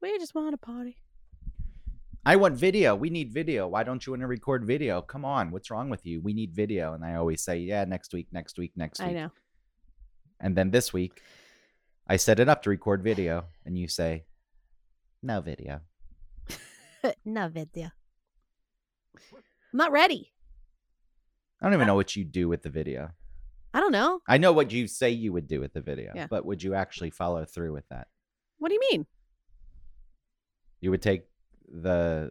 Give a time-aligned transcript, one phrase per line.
[0.00, 0.96] We just want a party.
[2.24, 2.94] I want video.
[2.94, 3.66] We need video.
[3.68, 5.00] Why don't you want to record video?
[5.00, 5.50] Come on.
[5.50, 6.20] What's wrong with you?
[6.20, 6.92] We need video.
[6.92, 9.08] And I always say, yeah, next week, next week, next week.
[9.08, 9.30] I know.
[10.40, 11.22] And then this week,
[12.06, 13.46] I set it up to record video.
[13.64, 14.24] And you say,
[15.22, 15.80] no video.
[17.24, 17.90] no video.
[19.16, 20.32] I'm not ready.
[21.60, 23.10] I don't even know what you do with the video.
[23.74, 24.20] I don't know.
[24.28, 26.26] I know what you say you would do with the video, Yeah.
[26.28, 28.08] but would you actually follow through with that?
[28.58, 29.06] What do you mean?
[30.80, 31.24] You would take
[31.68, 32.30] the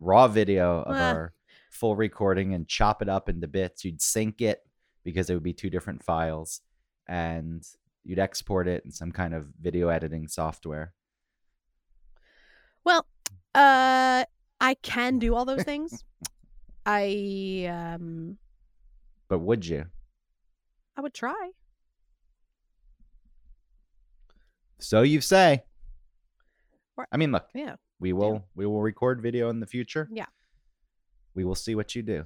[0.00, 1.10] raw video of Ah.
[1.12, 1.34] our
[1.70, 3.84] full recording and chop it up into bits.
[3.84, 4.66] You'd sync it
[5.04, 6.60] because it would be two different files,
[7.06, 7.66] and
[8.04, 10.92] you'd export it in some kind of video editing software.
[12.84, 13.06] Well,
[13.54, 14.24] uh,
[14.60, 16.04] I can do all those things.
[16.86, 18.38] I um,
[19.28, 19.86] But would you?
[20.96, 21.50] I would try.
[24.78, 25.64] So you say.
[27.12, 27.76] I mean, look, Yeah.
[28.00, 30.08] we will we will record video in the future.
[30.10, 30.26] Yeah.
[31.34, 32.24] We will see what you do.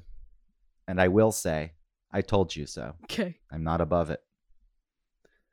[0.89, 1.73] And I will say,
[2.11, 2.95] I told you so.
[3.05, 3.39] Okay.
[3.51, 4.21] I'm not above it.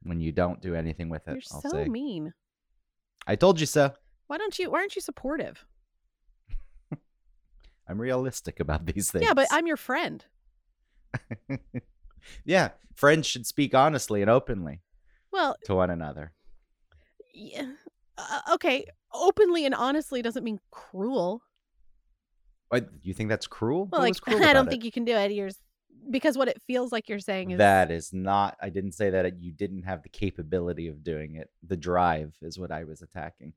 [0.04, 2.34] When you don't do anything with it, You're I'll so say, mean.
[3.28, 3.94] I told you so.
[4.28, 4.72] Why don't you?
[4.72, 5.66] Why aren't you supportive?
[7.88, 9.26] I'm realistic about these things.
[9.26, 10.24] Yeah, but I'm your friend.
[12.46, 14.82] yeah, friends should speak honestly and openly
[15.32, 16.32] Well, to one another.
[17.34, 17.74] yeah.
[18.20, 18.86] Uh, okay.
[19.14, 21.42] Openly and honestly doesn't mean cruel.
[22.70, 23.88] What, you think that's cruel?
[23.92, 25.32] Well, What like cruel I don't about think you can do it.
[25.32, 25.50] You're
[26.10, 28.58] because what it feels like you're saying is That is not.
[28.62, 31.50] I didn't say that you didn't have the capability of doing it.
[31.68, 33.54] The drive is what I was attacking.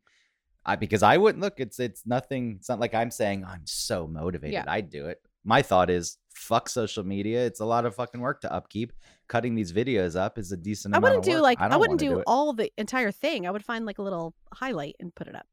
[0.64, 1.54] I because I wouldn't look.
[1.58, 2.56] It's it's nothing.
[2.58, 4.54] It's not like I'm saying I'm so motivated.
[4.54, 4.64] Yeah.
[4.66, 5.20] I'd do it.
[5.44, 7.46] My thought is fuck social media.
[7.46, 8.92] It's a lot of fucking work to upkeep.
[9.28, 10.94] Cutting these videos up is a decent.
[10.94, 13.46] I wouldn't do like I, don't wouldn't wanna do, all the entire thing.
[13.46, 15.46] I would find like a little highlight and put it up.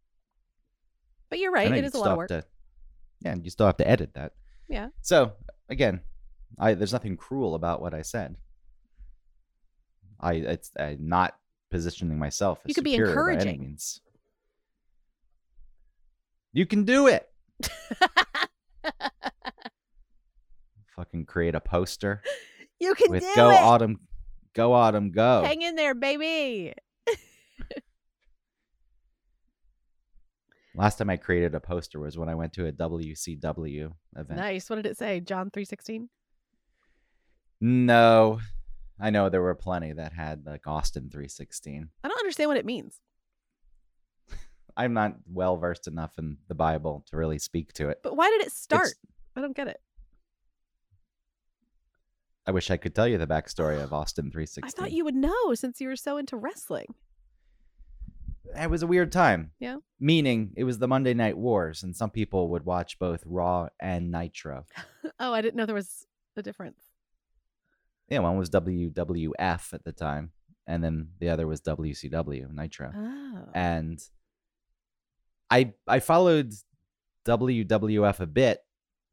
[1.30, 1.72] But you're right.
[1.72, 2.28] It is a lot of work.
[2.30, 2.44] To,
[3.22, 4.34] yeah, and you still have to edit that.
[4.68, 4.90] Yeah.
[5.02, 5.34] So
[5.70, 6.02] again,
[6.58, 8.36] I there's nothing cruel about what I said.
[10.20, 11.36] I it's i not
[11.72, 13.62] positioning myself as You could be superior by any encouraging.
[13.62, 14.02] means.
[16.52, 17.30] You can do it.
[21.10, 22.22] Fucking create a poster
[22.80, 23.56] you can with do "Go it.
[23.56, 24.00] Autumn,
[24.54, 26.74] Go Autumn, Go." Hang in there, baby.
[30.76, 34.40] Last time I created a poster was when I went to a WCW event.
[34.40, 34.70] Nice.
[34.70, 35.20] What did it say?
[35.20, 36.10] John three sixteen.
[37.60, 38.40] No,
[39.00, 41.90] I know there were plenty that had like Austin 316.
[42.04, 43.02] I don't understand what it means.
[44.78, 48.00] I'm not well versed enough in the Bible to really speak to it.
[48.02, 48.84] But why did it start?
[48.84, 48.96] It's-
[49.36, 49.82] I don't get it.
[52.50, 54.64] I wish I could tell you the backstory of Austin 316.
[54.66, 56.96] I thought you would know since you were so into wrestling.
[58.60, 59.52] It was a weird time.
[59.60, 59.76] Yeah.
[60.00, 64.12] Meaning it was the Monday Night Wars, and some people would watch both Raw and
[64.12, 64.66] Nitro.
[65.20, 66.08] oh, I didn't know there was
[66.38, 66.82] a difference.
[68.08, 70.32] Yeah, one was WWF at the time,
[70.66, 72.92] and then the other was WCW Nitro.
[72.96, 73.44] Oh.
[73.54, 74.00] and
[75.52, 76.52] I I followed
[77.28, 78.62] WWF a bit.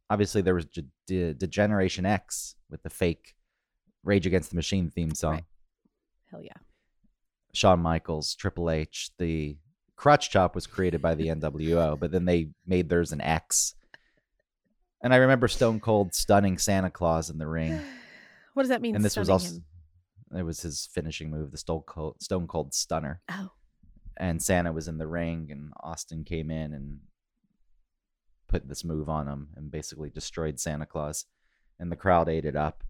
[0.08, 3.34] Obviously, there was G- D- D-Generation X with the fake
[4.04, 5.32] Rage Against the Machine theme song.
[5.34, 5.44] Right.
[6.30, 6.52] Hell yeah.
[7.52, 9.10] Shawn Michaels, Triple H.
[9.18, 9.56] The
[9.96, 13.74] crotch chop was created by the NWO, but then they made theirs an X.
[15.02, 17.80] And I remember Stone Cold stunning Santa Claus in the ring,
[18.54, 18.94] What does that mean?
[18.94, 19.64] and this was also him?
[20.38, 23.20] it was his finishing move, the Stone Cold Stone Cold Stunner.
[23.30, 23.50] Oh.
[24.16, 26.98] and Santa was in the ring, and Austin came in and
[28.48, 31.24] put this move on him and basically destroyed Santa Claus,
[31.78, 32.84] and the crowd ate it up.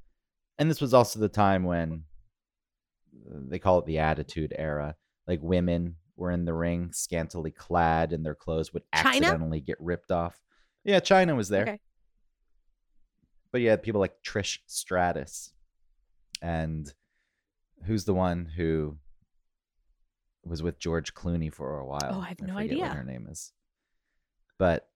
[0.59, 2.05] And this was also the time when
[3.31, 4.97] uh, they call it the Attitude Era,
[5.27, 9.05] like women were in the ring scantily clad, and their clothes would Chyna?
[9.07, 10.41] accidentally get ripped off.
[10.85, 11.81] Yeah, Chyna was there, Okay.
[13.53, 15.53] but you had people like Trish Stratus,
[16.41, 16.93] and
[17.85, 18.97] who's the one who
[20.45, 22.11] was with George Clooney for a while.
[22.15, 22.85] Oh, I have no idea.
[22.85, 23.53] what her name is.
[24.59, 24.89] But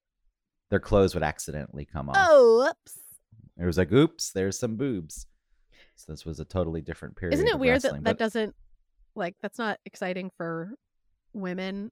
[0.70, 2.16] their clothes would accidentally come off.
[2.18, 2.98] Oh, whoops.
[3.58, 5.26] It was like, oops, there's some boobs.
[5.96, 7.34] So this was a totally different period.
[7.34, 8.54] Isn't it weird that wrestling, that doesn't
[9.14, 10.72] like that's not exciting for
[11.34, 11.90] women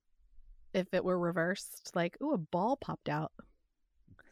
[0.72, 1.90] if it were reversed?
[1.94, 3.32] Like, ooh, a ball popped out.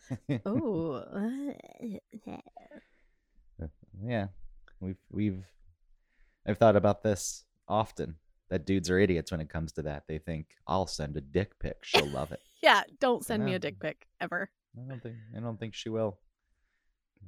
[0.49, 0.95] Ooh.
[0.95, 1.53] Uh,
[4.03, 4.29] yeah,
[4.81, 5.45] we've we've
[6.47, 8.17] I've thought about this often.
[8.49, 10.05] That dudes are idiots when it comes to that.
[10.07, 12.41] They think I'll send a dick pic, she'll love it.
[12.63, 14.51] Yeah, don't send me a dick pic ever.
[14.77, 16.19] I don't think I don't think she will.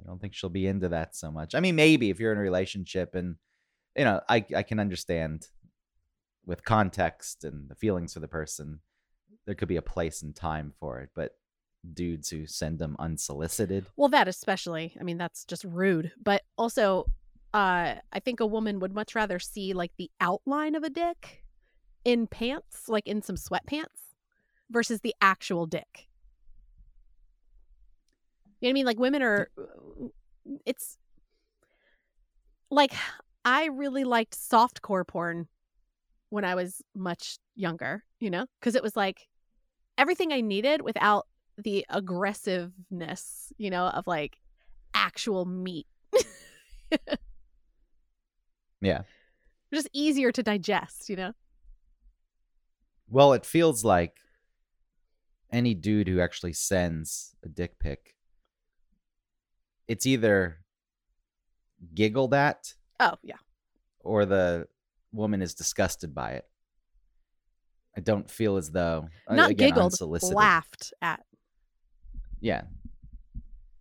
[0.00, 1.54] I don't think she'll be into that so much.
[1.54, 3.36] I mean, maybe if you're in a relationship and
[3.96, 5.48] you know, I I can understand
[6.46, 8.80] with context and the feelings for the person,
[9.46, 11.32] there could be a place and time for it, but
[11.94, 13.86] dudes who send them unsolicited.
[13.96, 14.96] Well, that especially.
[15.00, 16.12] I mean, that's just rude.
[16.22, 17.06] But also,
[17.54, 21.44] uh, I think a woman would much rather see like the outline of a dick
[22.04, 24.07] in pants, like in some sweatpants,
[24.70, 26.08] versus the actual dick.
[28.60, 28.86] You know what I mean?
[28.86, 29.48] Like women are,
[30.66, 30.96] it's
[32.70, 32.92] like
[33.44, 35.48] I really liked soft core porn
[36.30, 39.28] when I was much younger, you know, because it was like
[39.96, 41.26] everything I needed without
[41.56, 44.38] the aggressiveness, you know, of like
[44.94, 45.86] actual meat.
[48.80, 49.02] Yeah.
[49.72, 51.32] Just easier to digest, you know?
[53.08, 54.14] Well, it feels like
[55.52, 58.14] any dude who actually sends a dick pic,
[59.86, 60.58] it's either
[61.94, 63.36] giggled at Oh, yeah.
[64.00, 64.66] or the
[65.12, 66.44] woman is disgusted by it.
[67.96, 70.36] I don't feel as though Not again, giggled, unsolicited.
[70.36, 71.24] laughed at.
[72.40, 72.62] Yeah,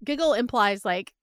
[0.04, 1.14] Giggle implies like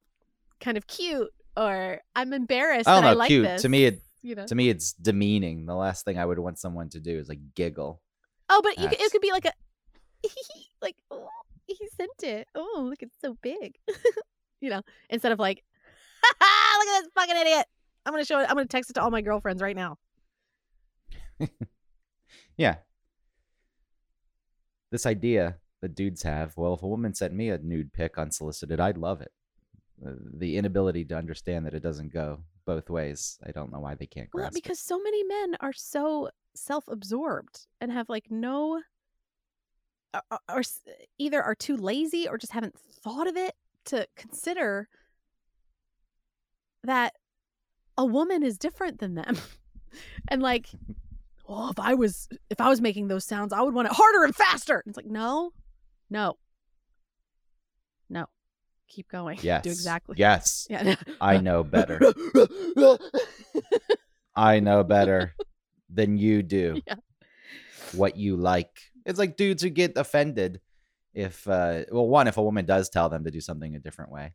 [0.61, 3.63] kind of cute or I'm embarrassed don't that I like cute this.
[3.63, 3.87] to me.
[3.87, 4.47] It you know.
[4.47, 5.67] to me it's demeaning.
[5.67, 8.01] The last thing I would want someone to do is like giggle.
[8.49, 9.53] Oh, but you could, it could be like a
[10.83, 11.29] like oh,
[11.67, 12.49] he sent it.
[12.55, 13.77] Oh, look, it's so big.
[14.61, 15.63] you know, instead of like,
[16.23, 17.67] look at this fucking idiot.
[18.07, 18.47] I'm gonna show it.
[18.49, 19.97] I'm gonna text it to all my girlfriends right now.
[22.57, 22.77] Yeah.
[24.93, 28.79] This idea that dudes have, well, if a woman sent me a nude pic unsolicited,
[28.79, 29.33] I'd love it.
[30.07, 33.39] Uh, The inability to understand that it doesn't go both ways.
[33.45, 34.63] I don't know why they can't Well, grasp it.
[34.63, 38.81] because so many men are so self-absorbed and have like no,
[40.15, 40.63] or, or- or
[41.19, 43.55] either are too lazy or just haven't thought of it
[43.87, 44.89] to consider
[46.85, 47.15] that
[47.99, 49.37] a woman is different than them,
[50.29, 50.67] and like,
[51.49, 54.25] well, if I was if I was making those sounds, I would want it harder
[54.25, 54.83] and faster.
[54.87, 55.53] It's like no,
[56.11, 56.37] no,
[58.11, 58.27] no,
[58.89, 59.39] keep going.
[59.43, 59.65] Yes.
[59.65, 60.17] do exactly.
[60.19, 60.67] Yes.
[60.71, 60.97] Yeah.
[61.21, 62.01] I know better.
[64.37, 65.35] I know better
[65.89, 66.81] than you do.
[66.87, 66.97] Yeah.
[67.93, 68.71] What you like.
[69.05, 70.61] It's like dudes who get offended
[71.13, 74.11] if uh well one if a woman does tell them to do something a different
[74.11, 74.35] way.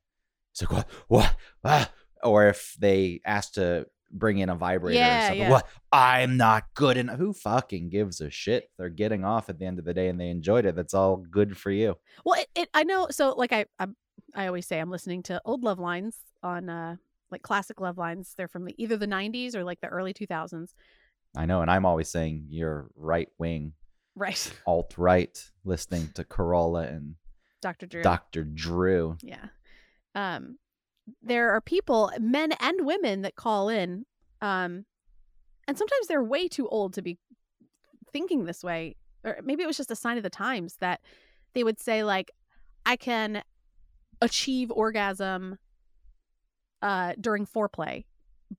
[0.51, 1.91] It's like what what ah,
[2.23, 5.41] or if they ask to bring in a vibrator Yeah, or something.
[5.41, 5.49] yeah.
[5.51, 7.17] What I'm not good enough.
[7.17, 8.69] Who fucking gives a shit?
[8.77, 10.75] They're getting off at the end of the day and they enjoyed it.
[10.75, 11.95] That's all good for you.
[12.25, 13.07] Well, it, it I know.
[13.11, 13.87] So like I, I
[14.35, 16.95] I always say I'm listening to old love lines on uh
[17.31, 18.33] like classic love lines.
[18.35, 20.69] They're from the, either the 90s or like the early 2000s.
[21.37, 23.73] I know, and I'm always saying you're right wing,
[24.19, 24.53] Right.
[24.67, 27.15] alt right, listening to Carolla and
[27.61, 27.87] Dr.
[27.87, 28.03] Drew.
[28.03, 28.43] Dr.
[28.43, 29.17] Drew.
[29.21, 29.45] Yeah.
[30.13, 30.57] Um
[31.23, 34.05] there are people, men and women that call in
[34.41, 34.85] um
[35.67, 37.17] and sometimes they're way too old to be
[38.11, 40.99] thinking this way or maybe it was just a sign of the times that
[41.53, 42.31] they would say like
[42.85, 43.41] I can
[44.21, 45.57] achieve orgasm
[46.81, 48.03] uh during foreplay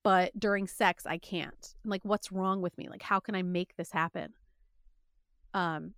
[0.02, 1.74] but during sex I can't.
[1.84, 2.88] Like what's wrong with me?
[2.88, 4.32] Like how can I make this happen?
[5.54, 5.94] Um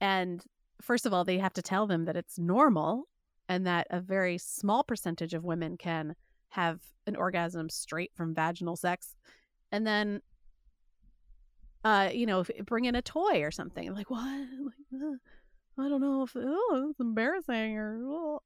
[0.00, 0.42] and
[0.80, 3.08] first of all they have to tell them that it's normal
[3.48, 6.14] and that a very small percentage of women can
[6.50, 9.14] have an orgasm straight from vaginal sex
[9.72, 10.20] and then
[11.84, 16.00] uh you know bring in a toy or something like what like, uh, i don't
[16.00, 18.42] know if oh it's embarrassing or oh.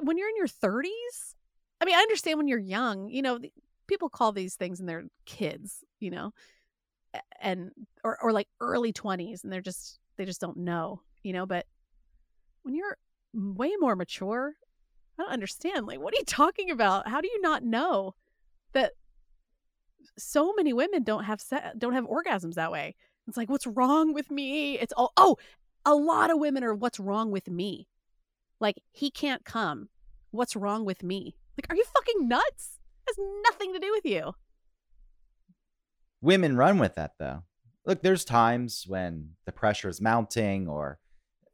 [0.00, 1.34] when you're in your 30s
[1.80, 3.38] i mean i understand when you're young you know
[3.86, 6.32] people call these things and they're kids you know
[7.40, 7.70] and
[8.04, 11.66] or or like early 20s and they're just they just don't know you know but
[12.62, 12.96] when you're
[13.32, 14.54] way more mature
[15.18, 17.08] i don't understand like what are you talking about?
[17.08, 18.14] How do you not know
[18.72, 18.92] that
[20.18, 22.94] so many women don't have se- don't have orgasms that way?
[23.28, 24.78] It's like what's wrong with me?
[24.78, 25.36] It's all oh
[25.84, 27.88] a lot of women are what's wrong with me?
[28.60, 29.88] Like he can't come.
[30.30, 31.36] What's wrong with me?
[31.58, 32.78] Like are you fucking nuts?
[33.06, 34.34] Has nothing to do with you
[36.22, 37.42] Women run with that though.
[37.86, 40.98] Look, there's times when the pressure is mounting or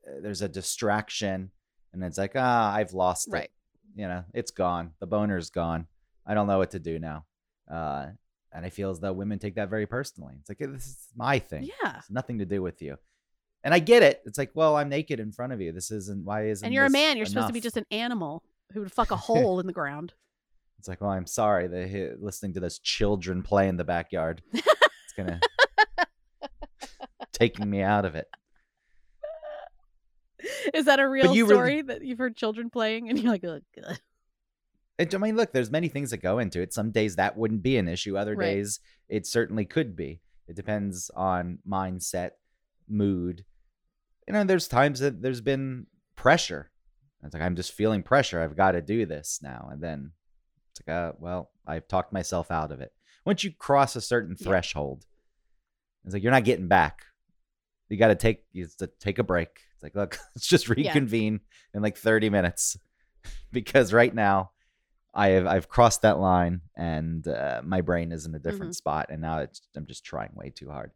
[0.07, 1.51] uh, there's a distraction
[1.93, 3.45] and it's like, ah, I've lost Right.
[3.45, 3.51] it.
[3.95, 4.93] You know, it's gone.
[5.01, 5.87] The boner's gone.
[6.27, 7.25] I don't know what to do now.
[7.71, 8.09] Uh,
[8.53, 10.35] and I feel as though women take that very personally.
[10.41, 11.63] It's like, this is my thing.
[11.83, 12.97] yeah It's nothing to do with you.
[13.65, 14.23] And I get it.
[14.27, 15.73] It's like, well, I'm naked in front of you.
[15.73, 18.43] This isn't why isn't and you're a man you're supposed to be just an animal
[18.73, 20.13] who would fuck a hole in the ground
[20.87, 24.41] It's like, well, I'm sorry that listening to those children play in the backyard.
[24.53, 24.65] It's
[25.17, 25.41] gonna
[27.33, 28.29] taking me out of it.
[30.73, 33.43] is that a real you really- story that you've heard children playing and you're like
[33.45, 33.99] oh god
[34.99, 36.73] It, I mean, look, there's many things that go into it.
[36.73, 38.17] Some days that wouldn't be an issue.
[38.17, 38.47] Other Right.
[38.55, 38.79] days
[39.09, 40.21] it certainly could be.
[40.47, 42.31] It depends on mindset.
[42.89, 43.45] mood.
[44.29, 46.71] You know, there's times that there's been pressure.
[47.25, 48.41] It's like I'm just feeling pressure.
[48.41, 50.13] I've got to do this now, and then
[50.79, 52.93] it's like, uh, well, I've talked myself out of it.
[53.25, 54.45] Once you cross a certain Yeah.
[54.45, 55.05] threshold,
[56.05, 57.03] it's like you're not getting back.
[57.89, 59.61] You got to take you to take a break.
[59.75, 61.41] It's like, look, let's just reconvene
[61.75, 62.77] in like 30 minutes
[63.53, 64.51] because right now
[65.15, 69.07] I have I've crossed that line and uh, my brain is in a different spot
[69.11, 70.93] and now it's I'm just trying way too hard.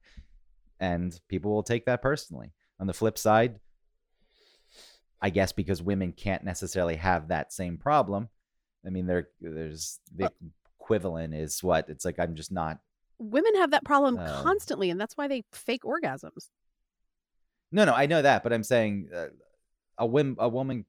[0.79, 2.53] And people will take that personally.
[2.79, 3.61] On the flip side,
[5.21, 8.29] I guess because women can't necessarily have that same problem.
[8.87, 10.35] I mean, there there's the Well-
[10.81, 12.19] equivalent is what it's like.
[12.19, 12.81] I'm just not.
[13.19, 16.49] Women have that problem Um, constantly, and that's why they fake orgasms.
[17.73, 19.27] No, no, I know that, but I'm saying uh,
[19.99, 20.85] a woman a woman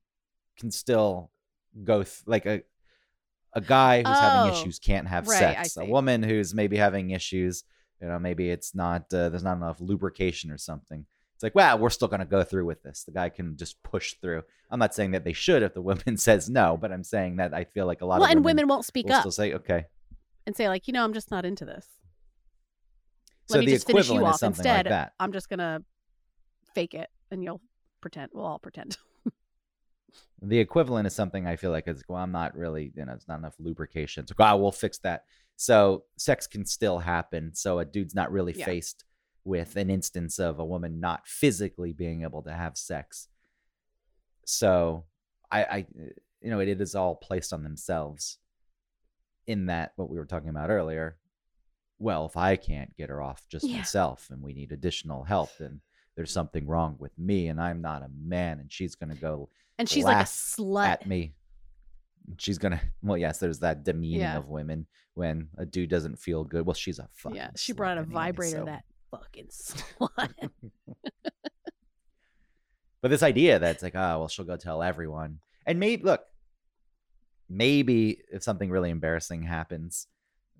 [0.57, 1.31] can still
[1.83, 2.63] go th- like a
[3.53, 5.77] a guy who's having Oh, issues can't have right, sex.
[5.77, 7.65] A woman who's maybe having issues,
[8.01, 11.05] you know, maybe it's not uh, there's not enough lubrication or something.
[11.41, 13.03] It's like, wow, we're still going to go through with this.
[13.03, 14.43] The guy can just push through.
[14.69, 17.51] I'm not saying that they should if the woman says no, but I'm saying that
[17.51, 19.53] I feel like a lot Well, of and women women won't speak up still say,
[19.55, 19.85] okay.
[20.45, 21.87] and say like, you know, I'm just not into this.
[23.47, 24.85] So Let me the just finish you equivalent is off something instead.
[24.85, 25.13] like that.
[25.19, 25.81] I'm just gonna
[26.75, 27.59] fake it, and you'll
[28.01, 28.29] pretend.
[28.35, 28.97] We'll all pretend.
[30.43, 33.27] The equivalent is something I feel like is well, I'm not really, you know, it's
[33.27, 34.25] not enough lubrication.
[34.27, 35.23] So ah, we'll fix that.
[35.55, 37.53] So sex can still happen.
[37.53, 38.65] So a dude's not really Yeah.
[38.65, 39.05] faced
[39.43, 43.27] with an instance of a woman not physically being able to have sex.
[44.45, 45.05] So
[45.51, 45.85] I, I
[46.41, 48.37] you know, it, it is all placed on themselves.
[49.47, 51.17] In that, what we were talking about earlier.
[51.97, 53.77] Well, if I can't get her off just Yeah.
[53.77, 55.81] myself, and we need additional help, then
[56.15, 59.89] there's something wrong with me, and I'm not a man, and she's gonna go And
[59.89, 60.85] she's like a slut.
[60.85, 61.33] at me.
[62.37, 62.79] She's gonna.
[63.03, 64.37] Well, yes, there's that demeaning Yeah.
[64.37, 66.65] of women when a dude doesn't feel good.
[66.65, 67.35] Well, she's a fucking.
[67.35, 68.57] yeah, she brought a anyway, vibrator.
[68.59, 70.31] so- That fucking slut.
[73.01, 76.21] But this idea that's like, oh, well, she'll go tell everyone, and maybe look,
[77.49, 80.05] maybe if something really embarrassing happens,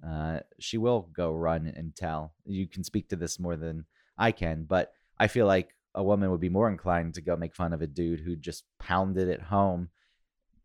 [0.04, 2.34] uh, she will go run and tell.
[2.48, 3.86] You can speak to this more than
[4.18, 7.54] I can, but I feel like a woman would be more inclined to go make
[7.54, 9.90] fun of a dude who just pounded it home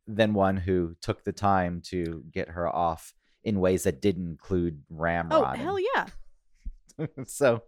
[0.06, 3.12] than one who took the time to get her off
[3.44, 5.56] in ways that didn't include ramrod.
[5.58, 6.06] oh hell yeah!
[7.26, 7.62] so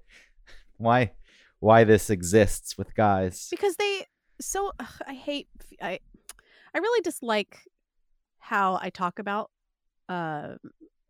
[0.77, 1.13] why
[1.61, 3.49] why this exists with guys?
[3.51, 4.07] Because they
[4.41, 5.49] so ugh, I hate
[5.83, 5.99] I
[6.75, 7.59] I really dislike
[8.39, 9.51] how I talk about
[10.09, 10.55] uh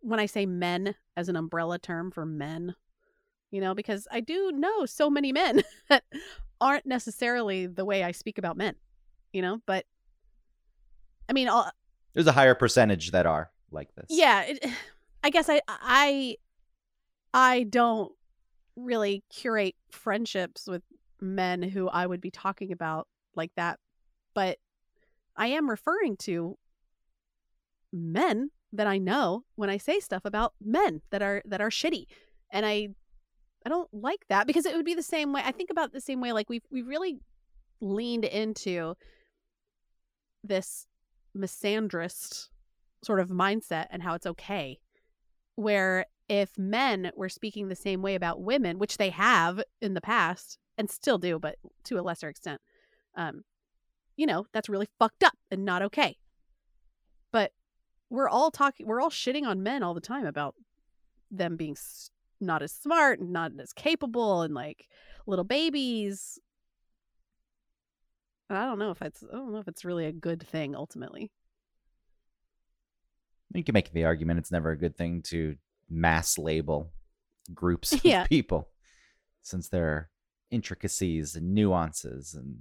[0.00, 2.75] when I say men as an umbrella term for men.
[3.50, 6.04] You know, because I do know so many men that
[6.60, 8.75] aren't necessarily the way I speak about men.
[9.32, 9.87] You know, but
[11.28, 11.70] I mean, all,
[12.14, 14.06] There's a higher percentage that are like this.
[14.08, 14.64] yeah it,
[15.25, 16.37] i guess i i
[17.35, 18.12] i don't
[18.76, 20.82] really curate friendships with
[21.20, 23.78] men who i would be talking about like that
[24.35, 24.58] but
[25.37, 26.56] i am referring to
[27.92, 32.04] men that i know when i say stuff about men that are that are shitty
[32.50, 32.88] and i
[33.64, 36.00] i don't like that because it would be the same way i think about the
[36.00, 37.18] same way like we've we've really
[37.80, 38.94] leaned into
[40.44, 40.87] this
[41.37, 42.49] misandrist
[43.02, 44.78] sort of mindset and how it's okay.
[45.56, 50.00] Where if men were speaking the same way about women, which they have in the
[50.00, 52.61] past and still do, but to a lesser extent,
[53.14, 53.44] um,
[54.16, 56.16] you know, that's really fucked up and not okay.
[57.32, 57.52] But
[58.11, 60.54] we're all talking, we're all shitting on men all the time about
[61.30, 61.76] them being
[62.40, 64.87] not as smart and not as capable and like
[65.26, 66.38] little babies.
[68.50, 71.30] I don't know if it's I don't know if it's really a good thing ultimately.
[73.54, 75.56] You can make the argument it's never a good thing to
[75.90, 76.90] mass label
[77.54, 78.25] groups of Yeah.
[78.26, 78.68] people
[79.42, 80.11] since there are
[80.50, 82.57] intricacies and nuances and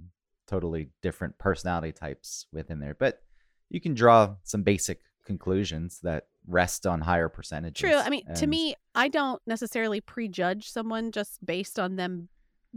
[0.46, 2.94] totally different personality types within there.
[2.94, 3.20] But
[3.68, 7.80] you can draw some basic conclusions that rest on higher percentages.
[7.80, 7.96] True.
[7.98, 12.28] I mean, to me, I don't necessarily prejudge someone just based on them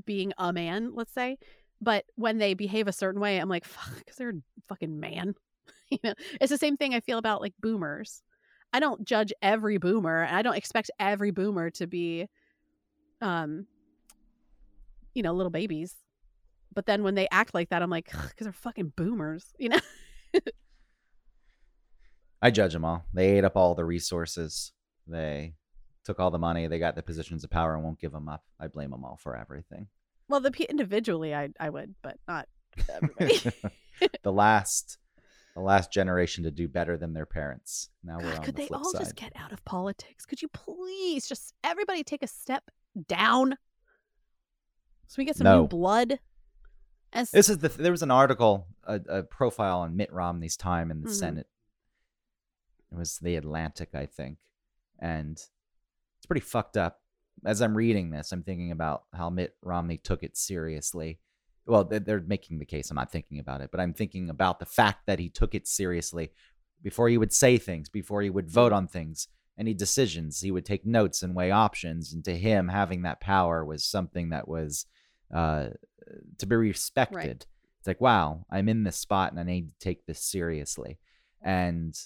[0.05, 1.37] being a man, let's say.
[1.79, 5.35] But when they behave a certain way, I'm like, fuck, because they're a fucking man.
[5.89, 8.21] you know, it's the same thing I feel about like boomers.
[8.73, 12.27] I don't judge every boomer, and I don't expect every boomer to be,
[13.19, 13.67] um,
[15.13, 15.95] you know, little babies.
[16.73, 19.79] But then when they act like that, I'm like, because they're fucking boomers, you know.
[22.41, 23.05] I judge them all.
[23.13, 24.71] They ate up all the resources.
[25.05, 25.55] They
[26.05, 26.67] took all the money.
[26.67, 28.43] They got the positions of power and won't give them up.
[28.59, 29.87] I blame them all for everything.
[30.27, 32.47] Well, the individually, I I would, but not
[32.89, 33.37] everybody.
[34.23, 34.97] the last
[35.55, 37.89] the last generation to do better than their parents.
[38.03, 39.01] Now we're God, could the they all side.
[39.01, 40.25] just get out of politics?
[40.25, 42.63] Could you please just everybody take a step
[43.07, 43.57] down?
[45.07, 45.61] So we get some No.
[45.63, 46.19] new blood.
[47.13, 50.89] As This is the there was an article, a, a profile on Mitt Romney's time
[50.89, 51.13] in the Mhm.
[51.13, 51.47] Senate.
[52.91, 54.37] It was the Atlantic, I think,
[54.99, 57.01] and it's pretty fucked up.
[57.43, 61.19] As I'm reading this, I'm thinking about how Mitt Romney took it seriously.
[61.65, 62.89] Well, they- they're making the case.
[62.89, 65.67] I'm not thinking about it, but I'm thinking about the fact that he took it
[65.67, 66.31] seriously
[66.81, 69.27] before he would say things, before he would vote on things,
[69.57, 70.41] any decisions.
[70.41, 72.13] He would take notes and weigh options.
[72.13, 74.85] And to him, having that power was something that was
[75.33, 75.69] uh,
[76.39, 77.45] to be respected.
[77.79, 80.97] It's like, wow, I'm in this spot and I need to take this seriously.
[81.41, 81.97] And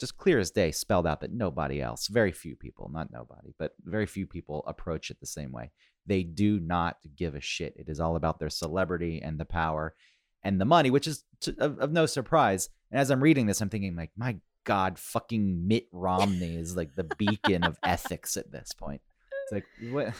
[0.00, 3.72] just clear as day spelled out that nobody else, very few people, not nobody, but
[3.84, 5.70] very few people approach it the same way.
[6.06, 7.74] They do not give a shit.
[7.76, 9.94] It is all about their celebrity and the power
[10.42, 12.68] and the money, which is to, of, of no surprise.
[12.90, 16.94] And as I'm reading this, I'm thinking, like, my God, fucking Mitt Romney is like
[16.94, 19.00] the beacon of ethics at this point.
[19.44, 20.14] It's like, what?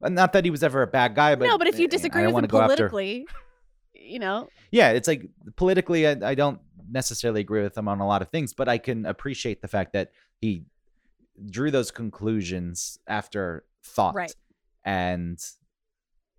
[0.00, 2.44] Not that he was ever a bad guy, but no, but if you disagree with
[2.44, 3.26] him politically,
[3.92, 8.06] you know, yeah, it's like politically, I, I don't necessarily agree with him on a
[8.06, 10.62] lot of things, but I can appreciate the fact that he
[11.50, 14.14] drew those conclusions after thought.
[14.14, 14.32] Right.
[14.84, 15.38] And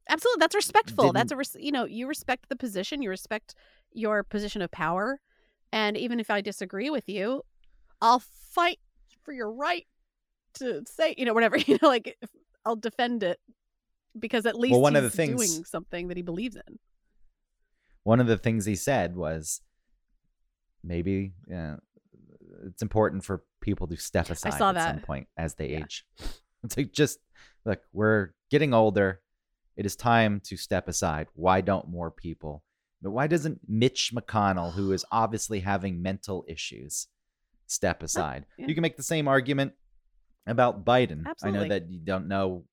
[0.10, 1.14] absolutely, that's respectful.
[1.14, 3.54] That's a res- you know, you respect the position, you respect
[3.92, 5.20] your position of power,
[5.72, 7.44] and even if I disagree with you,
[8.02, 8.20] I'll
[8.52, 8.80] fight
[9.24, 9.86] for your right
[10.56, 12.18] to say, you know, whatever, you know, like
[12.66, 13.40] I'll defend it
[14.18, 16.80] because at least well, one of the things- doing something that he believes in.
[18.04, 19.62] one of the things he said was
[20.84, 21.76] maybe yeah,
[22.66, 25.80] it's important for people to step aside saw at some point as they Yeah.
[25.80, 26.06] age.
[26.64, 27.20] It's like just
[27.66, 29.22] look, we're getting older.
[29.76, 31.28] It is time to step aside.
[31.34, 32.64] Why don't more people?
[33.02, 37.08] But why doesn't Mitch McConnell, who is obviously having mental issues,
[37.68, 38.46] step aside?
[38.58, 38.68] yeah.
[38.68, 39.74] You can make the same argument
[40.46, 41.26] about Biden.
[41.44, 42.66] I know that you don't know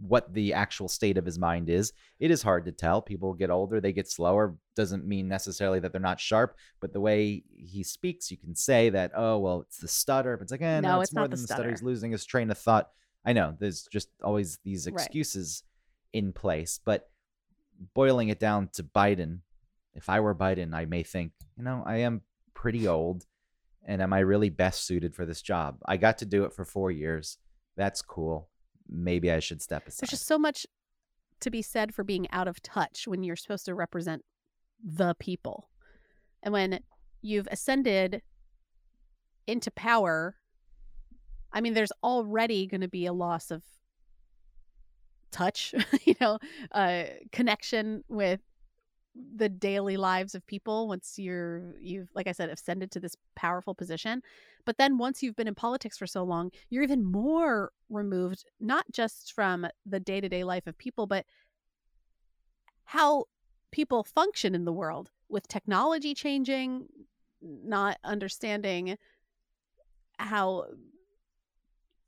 [0.00, 1.92] what the actual state of his mind is.
[2.18, 3.02] It is hard to tell.
[3.02, 4.56] People get older, they get slower.
[4.76, 8.90] Doesn't mean necessarily that they're not sharp, but the way he speaks, you can say
[8.90, 10.36] that, oh, well, it's the stutter.
[10.36, 11.70] But it's like, eh, no, No, it's, it's more than the stutter.
[11.70, 12.90] He's losing his train of thought.
[13.24, 14.94] I know there's just always these Right.
[14.94, 15.64] excuses
[16.12, 17.10] in place, but
[17.94, 19.40] boiling it down to Biden,
[19.94, 22.22] if I were Biden, I may think, you know, I am
[22.54, 23.26] pretty old
[23.84, 25.78] and am I really best suited for this job?
[25.86, 27.38] I got to do it for four years.
[27.76, 28.48] That's cool.
[28.88, 30.02] Maybe I should step aside.
[30.02, 30.66] There's just so much
[31.40, 34.24] to be said for being out of touch when you're supposed to represent
[34.82, 35.70] the people.
[36.42, 36.80] And when
[37.22, 38.22] you've ascended
[39.46, 40.36] into power,
[41.52, 43.62] I mean, there's already going to be a loss of
[45.30, 46.38] touch, you know,
[46.72, 48.40] uh, connection with
[49.36, 53.74] the daily lives of people once you're you've like i said ascended to this powerful
[53.74, 54.22] position.
[54.64, 58.84] But then once you've been in politics for so long you're even more removed not
[58.92, 61.26] just from the day-to-day life of people but
[62.84, 63.24] how
[63.72, 66.86] people function in the world with technology changing
[67.42, 68.96] not understanding
[70.18, 70.66] how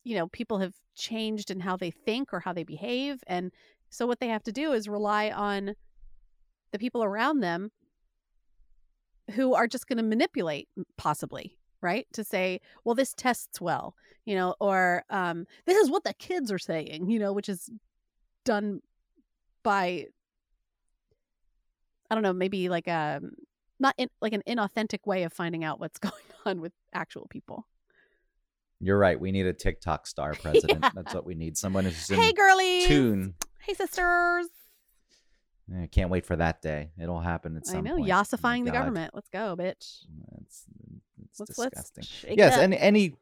[0.05, 3.51] you know people have changed in how they think or how they behave and
[3.91, 5.75] so what they have to do is rely on
[6.73, 7.71] the people around them
[9.35, 12.07] who are just going to manipulate possibly right?
[12.15, 16.51] To say well this tests well you know or um this is what the kids
[16.53, 17.69] are saying you know which is
[18.45, 18.81] done
[19.62, 20.07] by
[22.11, 23.21] i don't know maybe like a
[23.81, 26.15] not in, like an inauthentic way of finding out what's going
[26.47, 27.67] on with actual people
[28.83, 29.18] You're right.
[29.18, 30.81] We need a TikTok star president.
[30.83, 30.90] Yeah.
[30.95, 31.57] That's what we need.
[31.57, 33.35] Someone who's in hey girlies tune.
[33.61, 34.49] hey sisters
[35.75, 36.90] I can't wait for that day.
[37.01, 38.11] It'll happen at i know point.
[38.11, 40.05] Oh yassifying the government let's go bitch
[40.37, 40.66] let's
[41.49, 42.05] disgusting.
[42.29, 43.14] let's yes, and any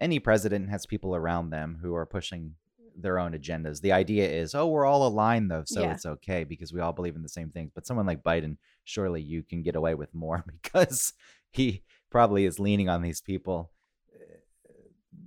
[0.00, 2.54] any president has people around them who are pushing
[2.96, 3.80] their own agendas.
[3.80, 5.92] The idea is, oh, we're all aligned though, so Yeah.
[5.92, 7.70] it's okay because we all believe in the same things.
[7.74, 11.12] But someone like Biden, surely you can get away with more because
[11.50, 13.70] he probably is leaning on these people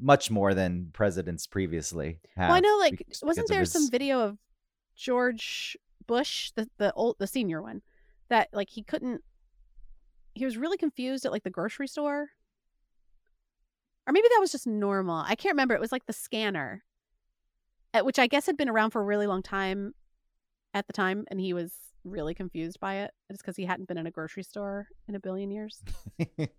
[0.02, 2.50] much more than presidents previously have.
[2.50, 4.38] Well, I know, like, wasn't there some video of
[4.96, 7.82] George Bush, the the old, the senior one,
[8.30, 9.22] that like he couldn't,
[10.34, 12.30] he was really confused at like the grocery store,
[14.08, 15.18] or maybe that was just normal.
[15.18, 15.76] I can't remember.
[15.76, 16.84] It was like the scanner,
[17.94, 19.94] at which I guess had been around for a really long time,
[20.74, 23.12] at the time, and he was really confused by it.
[23.30, 25.84] It's because he hadn't been in a grocery store in a billion years.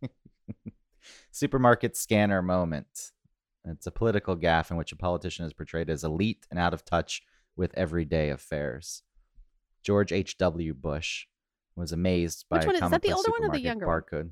[1.30, 3.12] supermarket scanner moment.
[3.64, 6.84] It's a political gaffe in which a politician is portrayed as elite and out of
[6.84, 7.22] touch
[7.56, 9.02] with everyday affairs.
[9.82, 10.74] George H.W.
[10.74, 11.26] Bush
[11.76, 14.00] was amazed by Which one is- is that the older one or the younger one?
[14.02, 14.30] barcode.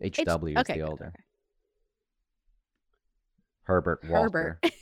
[0.00, 0.54] H- H.W.
[0.56, 1.06] is okay, the good, older.
[1.08, 1.22] okay.
[3.62, 4.58] Herbert Walker.
[4.62, 4.74] Herbert.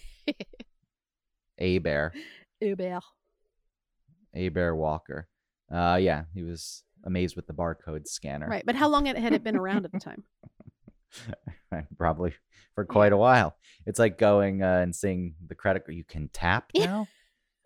[1.58, 2.12] A Bear.
[2.60, 3.00] Uber.
[4.34, 5.28] A Bear Walker.
[5.70, 8.48] Uh, yeah, he was amazed with the barcode scanner.
[8.48, 8.64] Right.
[8.66, 10.24] But how long had it been around at the time?
[11.98, 12.34] Probably
[12.74, 13.56] for quite a while.
[13.86, 15.96] It's like going uh, and seeing the credit card.
[15.96, 17.08] You can tap now.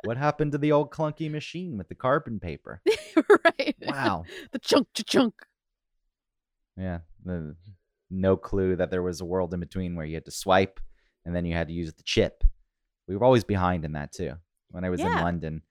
[0.05, 2.81] what happened to the old clunky machine with the carbon paper?
[3.45, 3.77] right.
[3.83, 4.25] Wow.
[4.53, 5.35] The chunk to chunk.
[6.77, 7.01] Yeah.
[7.25, 7.57] The,
[8.11, 10.81] no clue that there was a world in between where you had to swipe
[11.25, 12.45] and then you had to use the chip.
[13.09, 14.35] We were always behind in that too.
[14.71, 15.63] When I was in London,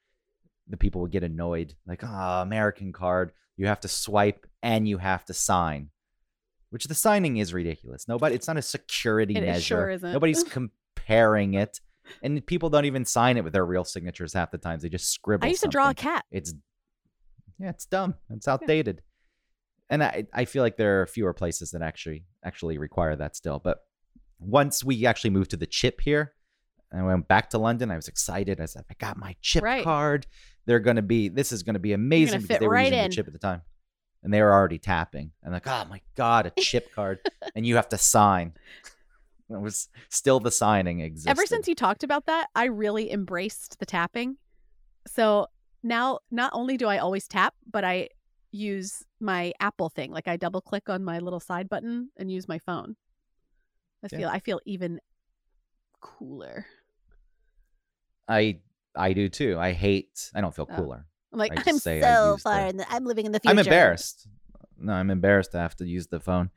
[0.67, 4.97] the people would get annoyed, like, "Ah, American card, you have to swipe and you
[4.97, 5.89] have to sign."
[6.75, 8.05] Which the signing is ridiculous.
[8.07, 9.61] Nobody it's not a security It measure.
[9.61, 10.11] sure isn't.
[10.11, 11.79] Nobody's comparing it.
[12.21, 14.83] And people don't even sign it with their real signatures half the times.
[14.83, 15.45] They just scribble.
[15.45, 16.25] I used to draw a cat.
[16.31, 16.53] it's
[17.57, 19.01] yeah it's dumb it's outdated
[19.89, 23.59] and I, I feel like there are fewer places that actually actually require that still
[23.59, 23.77] but
[24.39, 26.33] once we actually moved to the chip here
[26.91, 29.63] and I went back to london i was excited i said i got my chip
[29.63, 29.85] Right.
[29.85, 30.27] card
[30.65, 32.99] they're going to be this is going to be amazing because they were right using
[33.05, 33.09] in.
[33.09, 33.61] the chip at the time
[34.25, 37.19] and they were already tapping and like oh my god a chip card
[37.55, 38.51] and you have to sign
[39.49, 43.77] it was still the signing existed Ever since you talked about that, I really embraced
[43.77, 44.37] the tapping.
[45.05, 45.45] So
[45.83, 48.09] now not only do I always tap, but I
[48.51, 50.09] use my Apple thing.
[50.11, 52.95] Like I double click on my little side button and use my phone.
[54.03, 54.17] I Yeah.
[54.17, 54.99] feel I feel even
[56.01, 56.65] cooler.
[58.27, 58.57] i
[58.95, 60.75] i do too i hate i don't feel Oh.
[60.75, 61.05] cooler
[61.35, 63.51] I'm like I'm so far in the I'm living in the future.
[63.51, 64.27] I'm embarrassed.
[64.77, 66.49] No, I'm embarrassed to have to use the phone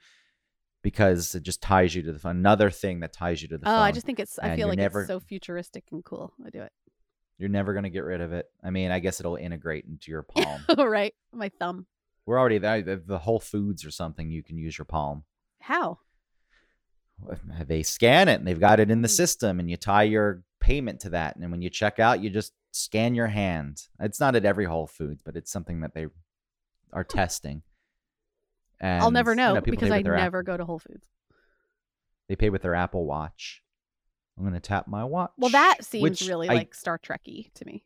[0.83, 2.37] because it just ties you to the phone.
[2.37, 3.75] Another thing that ties you to the phone.
[3.75, 3.85] Oh, phone.
[3.85, 6.33] I just think it's I feel like never- it's so futuristic and cool.
[6.47, 6.73] I do it.
[7.39, 8.47] You're never gonna get rid of it.
[8.63, 10.65] I mean, I guess it'll integrate into your palm.
[10.79, 11.15] right.
[11.33, 11.87] My thumb.
[12.27, 12.83] We're already there.
[12.97, 14.31] The, Whole Foods or something.
[14.31, 15.25] You can use your palm.
[15.61, 15.99] How?
[17.67, 19.17] They scan it and they've got it in the Mm.
[19.17, 21.37] system, and you tie your payment to that.
[21.37, 23.83] And when you check out, you just scan your hand.
[24.01, 26.07] It's not at every Whole Foods, but it's something that they
[26.93, 27.17] are hmm.
[27.17, 27.63] testing.
[28.81, 31.07] And I'll never you know, because I with their app- never go to Whole Foods.
[32.29, 33.63] They pay with their Apple Watch.
[34.39, 35.33] I'm gonna tap my watch.
[35.37, 37.85] Well, that seems really I- like Star Trekky to me.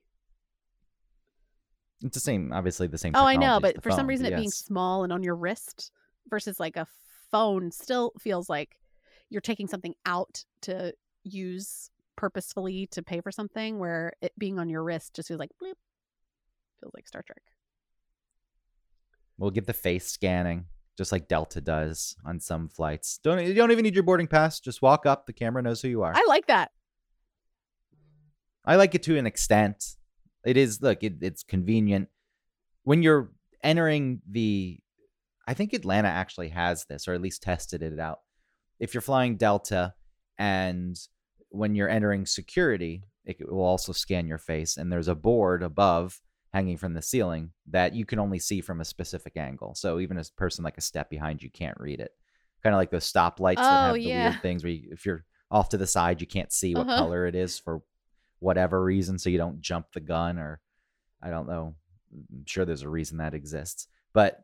[2.04, 3.12] It's the same, obviously the same.
[3.14, 5.92] Oh, I know, but for some phone, reason, it being small and on your wrist
[6.28, 6.86] versus like a
[7.30, 8.76] phone still feels like
[9.30, 11.90] you're taking something out to use
[12.22, 13.80] purposefully to pay for something.
[13.80, 15.74] Where it being on your wrist just feels like bleep,
[16.80, 17.42] feels like Star Trek.
[19.36, 23.18] We'll get the face scanning, just like Delta does on some flights.
[23.24, 24.60] Don't you don't even need your boarding pass.
[24.60, 25.26] Just walk up.
[25.26, 26.12] The camera knows who you are.
[26.14, 26.70] I like that.
[28.64, 29.96] I like it to an extent.
[30.46, 32.08] It is look, it, it's convenient
[32.84, 33.32] when you're
[33.64, 34.78] entering the.
[35.48, 38.20] I think Atlanta actually has this, or at least tested it out.
[38.78, 39.94] If you're flying Delta,
[40.38, 40.96] and
[41.52, 46.20] when you're entering security, it will also scan your face, and there's a board above
[46.52, 49.74] hanging from the ceiling that you can only see from a specific angle.
[49.74, 52.10] So even a person like a step behind you can't read it.
[52.62, 54.30] Kind of like those stoplights that Oh, have the yeah.
[54.30, 56.96] weird things where you, if you're off to the side, you can't see what Uh-huh.
[56.98, 57.82] color it is for
[58.40, 60.60] whatever reason, so you don't jump the gun or
[61.22, 61.74] I don't know.
[62.12, 63.86] I'm sure there's a reason that exists.
[64.12, 64.40] But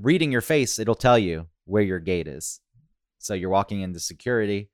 [0.00, 2.60] reading your face, it'll tell you where your gate is.
[3.18, 4.70] So you're walking into security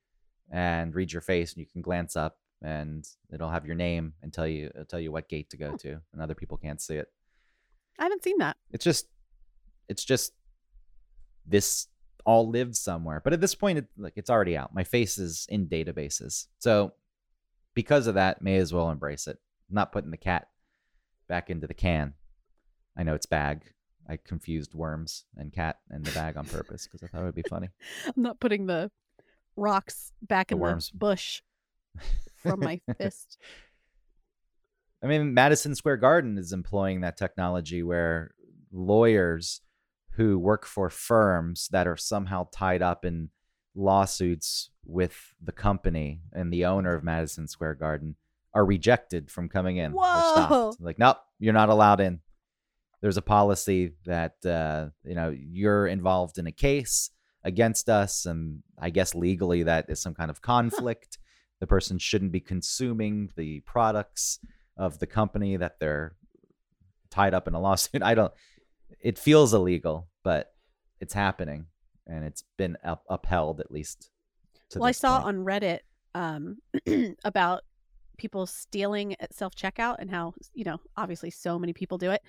[0.51, 4.31] and read your face and you can glance up and it'll have your name and
[4.31, 5.77] tell you it'll tell you what gate to go Hmm.
[5.77, 7.07] to and other people can't see it.
[7.97, 8.57] I haven't seen that.
[8.71, 9.07] It's just
[9.87, 10.33] it's just
[11.45, 11.87] this
[12.25, 13.19] all lives somewhere.
[13.23, 14.73] But at this point it like it's already out.
[14.73, 16.47] My face is in databases.
[16.59, 16.93] So
[17.73, 19.39] because of that, may as well embrace it.
[19.69, 20.49] I'm not putting the cat
[21.27, 22.13] back into the can.
[22.97, 23.63] I know it's bag.
[24.09, 27.35] I confused worms and cat and the bag on purpose because I thought it would
[27.35, 27.69] be funny.
[28.05, 28.91] I'm not putting the
[29.61, 30.89] rocks back The in worms.
[30.89, 31.41] the bush
[32.35, 33.37] from my fist.
[35.03, 38.31] I mean, Madison Square Garden is employing that technology where
[38.71, 39.61] lawyers
[40.15, 43.29] who work for firms that are somehow tied up in
[43.75, 48.15] lawsuits with the company and the owner of Madison Square Garden
[48.53, 49.93] are rejected from coming in.
[49.93, 50.73] Whoa.
[50.79, 52.19] Like, nope, you're not allowed in.
[53.01, 57.09] There's a policy that uh, you know you're involved in a case
[57.43, 61.17] against us, and I guess legally that is some kind of conflict.
[61.59, 64.39] The person shouldn't be consuming the products
[64.77, 66.15] of the company that they're
[67.09, 68.03] tied up in a lawsuit.
[68.03, 68.33] I don't.
[68.99, 70.53] It feels illegal, but
[70.99, 71.65] it's happening,
[72.07, 74.09] and it's been up, upheld at least.
[74.71, 75.37] To well, I saw point.
[75.37, 75.79] on Reddit
[76.15, 76.57] um,
[77.23, 77.61] about
[78.17, 82.21] people stealing at self checkout and how you know obviously so many people do it.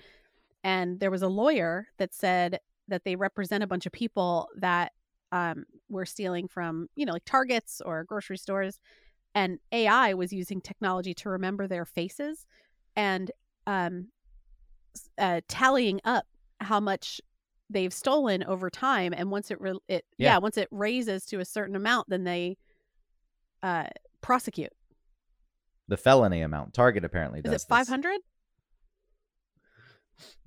[0.63, 4.91] And there was a lawyer that said that they represent a bunch of people that
[5.33, 8.79] um, were stealing from you know like Targets or grocery stores,
[9.35, 12.45] and AI was using technology to remember their faces
[12.95, 13.31] and
[13.65, 14.07] um,
[15.17, 16.25] uh, tallying up
[16.59, 17.19] how much
[17.69, 19.13] they've stolen over time.
[19.17, 20.33] And once it, re- it yeah.
[20.33, 20.37] Yeah.
[20.37, 22.57] once it raises to a certain amount, then they
[23.63, 23.87] uh,
[24.21, 24.71] prosecute.
[25.87, 26.75] The felony amount.
[26.75, 27.63] Target apparently Is does.
[27.63, 28.21] it five hundred?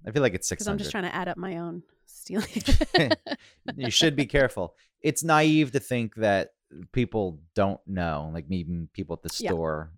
[0.06, 0.72] I feel like it's Because 600.
[0.72, 2.48] I'm just trying to add up my own stealing.
[3.76, 4.74] you should be careful.
[5.00, 6.50] It's naive to think that
[6.92, 9.50] people don't know, like even people at the Yeah.
[9.50, 9.92] store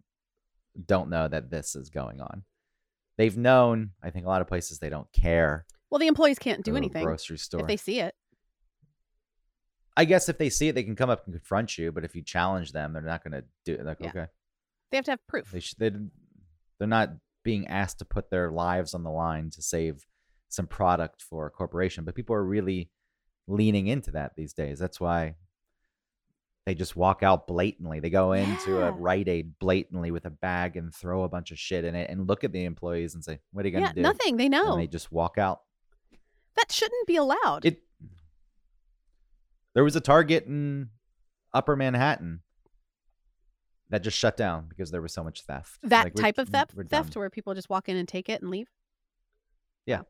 [0.87, 2.45] don't know that this is going on.
[3.17, 5.67] They've known, I think a lot of places they don't care.
[5.91, 7.63] well, the employees can't do Go to a anything Grocery store.
[7.63, 8.15] if they see it.
[9.97, 11.91] I guess if they see it, they can come up and confront you.
[11.91, 13.85] But if you challenge them, they're not going to do it.
[13.85, 14.09] Like, Yeah.
[14.11, 14.27] okay,
[14.91, 15.51] They have to have proof.
[15.51, 15.79] they should.
[15.79, 15.91] They,
[16.79, 17.11] they're not
[17.45, 20.07] being asked to put their lives on the line to save
[20.49, 22.05] some product for a corporation.
[22.05, 22.91] But people are really
[23.47, 24.79] leaning into that these days.
[24.79, 25.35] That's why
[26.67, 28.01] they just walk out blatantly.
[28.01, 28.97] They go into a Yeah.
[28.99, 32.27] Rite Aid blatantly with a bag and throw a bunch of shit in it and
[32.29, 34.37] look at the employees and say, "What are you going to Yeah, do?" nothing.
[34.37, 35.63] They know And they just walk out.
[36.57, 37.65] that shouldn't be allowed.
[37.65, 37.83] It.
[39.75, 40.91] There was a Target in
[41.55, 42.43] Upper Manhattan
[43.91, 45.79] that just shut down because there was so much theft.
[45.83, 48.51] that Like, type of theft, theft where people just walk in and take it and
[48.51, 48.69] leave.
[49.87, 50.03] Yeah,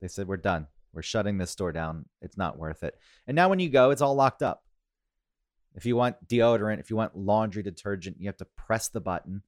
[0.00, 0.66] they said we're done.
[0.92, 2.06] We're shutting this store down.
[2.22, 2.94] It's not worth it.
[3.26, 4.62] And now when you go, it's all locked up.
[5.74, 9.42] If you want deodorant, if you want laundry detergent, you have to press the button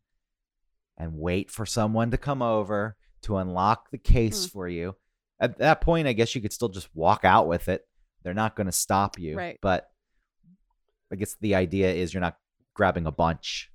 [0.96, 4.50] and wait for someone to come over to unlock the case Hmm.
[4.50, 4.96] for you.
[5.40, 7.87] At that point, I guess you could still just walk out with it.
[8.22, 9.37] They're not going to stop you.
[9.37, 9.59] Right.
[9.62, 9.90] But
[11.11, 12.37] I guess the idea is you're not
[12.74, 13.70] grabbing a bunch.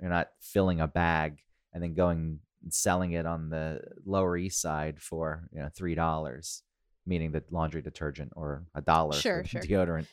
[0.00, 1.38] You're not filling a bag
[1.72, 5.94] and then going and selling it on the Lower East Side for, you know, three
[5.94, 6.62] dollars,
[7.06, 9.62] meaning the laundry detergent or a dollar Sure, for sure.
[9.62, 10.06] deodorant.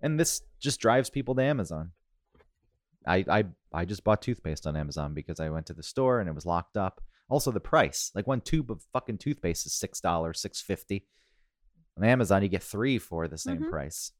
[0.00, 1.92] And this just drives people to Amazon.
[3.06, 6.28] I, I I just bought toothpaste on Amazon because I went to the store and
[6.28, 7.00] it was locked up.
[7.30, 8.10] Also the price.
[8.14, 11.06] Like one tube of fucking toothpaste is six dollars, six fifty.
[11.96, 13.70] On Amazon you get three for the same Mhm.
[13.70, 14.12] price.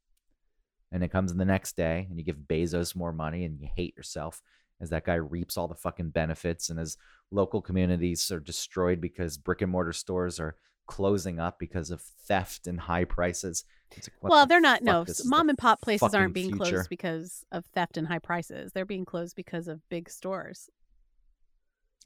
[0.91, 3.67] And it comes in the next day and you give Bezos more money and you
[3.75, 4.41] hate yourself
[4.81, 6.97] as that guy reaps all the fucking benefits and as
[7.31, 10.55] local communities are destroyed because brick and mortar stores are
[10.87, 13.65] closing up because of theft and high prices.
[13.95, 14.81] Like, well, the they're not.
[14.81, 16.71] No, This s- is the mom and pop places aren't being future.
[16.77, 18.71] closed because of theft and high prices.
[18.71, 20.69] They're being closed because of big stores.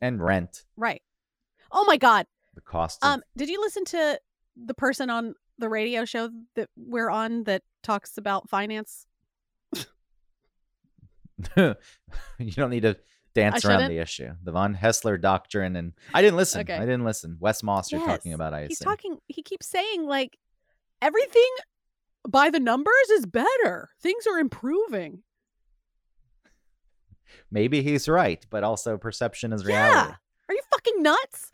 [0.02, 1.02] and rent, Right.
[1.72, 2.28] Oh my God.
[2.56, 3.00] the cost.
[3.04, 4.20] Of, Um, did you listen to
[4.58, 9.06] the person on the radio show that we're on that talks about finance?
[11.58, 11.76] you
[12.56, 12.96] don't need to
[13.34, 13.94] dance I around shouldn't?
[13.94, 14.30] the issue.
[14.44, 16.62] The von Hessler doctrine, and I didn't listen.
[16.62, 16.76] Okay.
[16.76, 17.38] I didn't listen.
[17.40, 18.54] Wes Moss, you're talking about.
[18.54, 19.18] I He's talking.
[19.28, 20.38] He keeps saying like
[21.02, 21.50] everything
[22.28, 23.90] by the numbers is better.
[24.02, 25.24] Things are improving.
[27.52, 30.10] Maybe he's right, but also perception is reality.
[30.10, 30.16] Yeah.
[30.50, 31.52] Are you fucking nuts?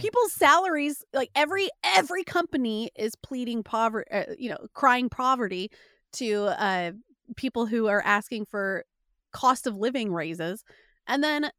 [0.00, 5.70] People's salaries, like every every company is pleading poverty, uh, you know, crying poverty
[6.12, 6.92] to uh
[7.36, 8.84] people who are asking for
[9.32, 10.64] cost of living raises,
[11.06, 11.50] and then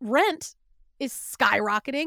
[0.00, 0.54] rent
[0.98, 2.06] is skyrocketing.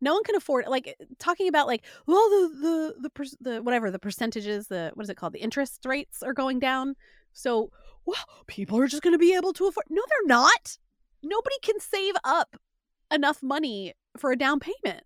[0.00, 3.90] No one can afford it like talking about like well the the the the whatever
[3.90, 5.32] the percentages the what is it called?
[5.32, 6.96] The interest rates are going down.
[7.32, 7.70] So
[8.04, 10.76] well people are just going to be able to afford no they're not.
[11.22, 12.56] Nobody can save up
[13.10, 15.04] enough money for a down payment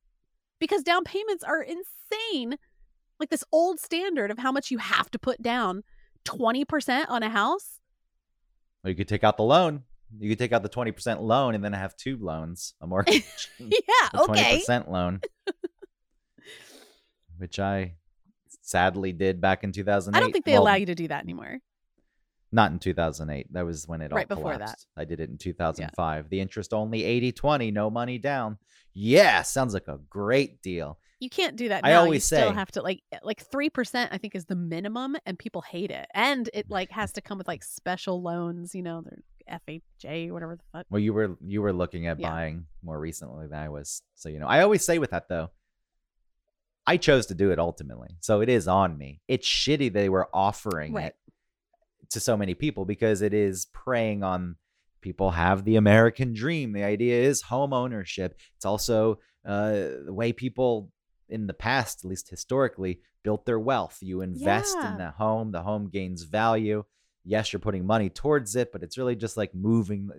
[0.59, 2.57] because down payments are insane.
[3.19, 5.83] Like this old standard of how much you have to put down
[6.27, 7.81] 20% on a house?
[8.85, 9.85] Or you could take out the loan.
[10.19, 13.49] You could take out the twenty percent loan and then have two loans, a mortgage,
[13.59, 13.69] yeah
[14.15, 14.57] a okay.
[14.59, 15.21] percent loan,
[17.39, 17.95] which I
[18.63, 20.19] sadly did back in two thousand eight.
[20.19, 21.59] i don't think they allow you to do that anymore
[22.53, 23.53] Not in 2008.
[23.53, 24.77] That was when it all Right before that.
[24.97, 26.29] I did it in 2005.
[26.31, 28.59] The interest only 80 20, no money down.
[28.93, 30.99] Yeah, sounds like a great deal.
[31.21, 31.85] You can't do that.
[31.85, 34.11] I always you still say- have to like like three percent.
[34.13, 36.07] I think is the minimum, and people hate it.
[36.15, 38.75] And it like has to come with like special loans.
[38.75, 40.87] You know, they're FHA, whatever the fuck.
[40.91, 42.31] Well, you were you were looking at Yeah.
[42.31, 44.03] buying more recently than I was.
[44.17, 45.51] So, you know, I always say with that though,
[46.87, 48.17] I chose to do it ultimately.
[48.21, 49.21] So it is on me.
[49.29, 51.07] It's shitty they were offering Right.
[51.07, 51.17] it
[52.11, 54.57] to so many people because it is preying on
[55.01, 56.73] people have the American dream.
[56.73, 58.37] The idea is home ownership.
[58.57, 59.71] It's also uh,
[60.05, 60.91] the way people
[61.29, 63.99] in the past, at least historically, built their wealth.
[64.01, 64.93] You invest Yeah.
[64.93, 66.85] in the home, the home gains value.
[67.25, 70.11] Yes, you're putting money towards it, but it's really just like moving.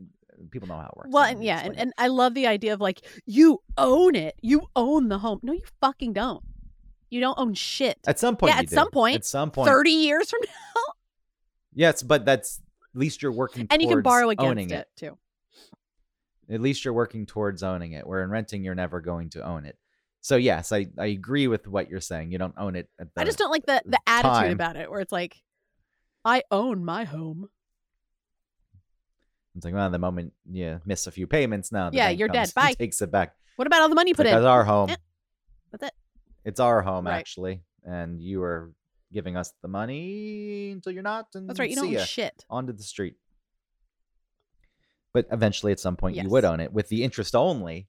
[0.51, 1.09] People know how it works.
[1.11, 4.35] Well, and yeah, and, and I love the idea of like you own it.
[4.41, 5.39] You own the home.
[5.43, 6.43] No, you fucking don't.
[7.09, 7.99] You don't own shit.
[8.07, 8.75] at some point, yeah, at do.
[8.75, 10.90] some point, at some point, Thirty years from now.
[11.73, 12.59] Yes, but that's
[12.93, 15.17] at least you're working and you can borrow against it too.
[16.49, 18.05] At least you're working towards owning it.
[18.05, 19.77] Where in renting, you're never going to own it.
[20.19, 22.31] So yes, I, I agree with what you're saying.
[22.31, 25.11] You don't own it I just don't like the the attitude about it, where it's
[25.11, 25.41] like,
[26.23, 27.49] I own my home.
[29.55, 32.53] It's like, well, the moment you miss a few payments, now Yeah, you're dead.
[32.55, 32.73] Bye.
[32.73, 33.35] Takes it back.
[33.55, 34.41] What about all the money you It's put like, in?
[34.41, 34.89] That's our home.
[34.91, 34.95] Eh,
[35.71, 35.93] That's it.
[36.45, 37.17] It's our home Right.
[37.17, 38.71] actually, and you are
[39.11, 41.27] giving us the money until you're not.
[41.35, 41.69] And That's right.
[41.69, 42.03] You don't ya.
[42.03, 42.45] shit.
[42.49, 43.15] onto the street.
[45.13, 47.87] But eventually, at some point, you would own it with the interest only.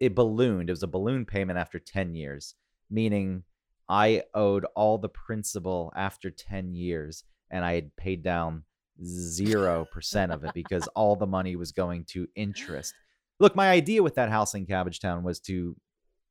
[0.00, 0.68] It ballooned.
[0.68, 2.54] It was a balloon payment after 10 years,
[2.90, 3.44] meaning
[3.88, 8.64] I owed all the principal after 10 years and I had paid down
[9.02, 12.94] 0% of it because all the money was going to interest.
[13.40, 15.76] Look, my idea with that house in Cabbage Town was to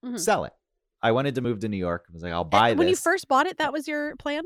[0.06, 0.20] Mhm.
[0.20, 0.54] sell it.
[1.02, 2.06] I wanted to move to New York.
[2.10, 3.02] I was like, I'll And buy when you this.
[3.04, 4.44] first bought it, that was your plan.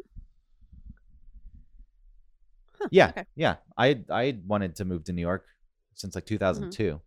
[2.79, 3.25] Huh, Yeah, okay.
[3.35, 3.55] yeah.
[3.77, 5.45] I I wanted to move to New York
[5.95, 6.17] since Mm-hmm.
[6.17, 6.99] like 2002,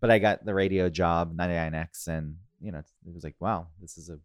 [0.00, 3.98] but I got the radio job 99X, and you know it was like, wow, this
[3.98, 4.18] is a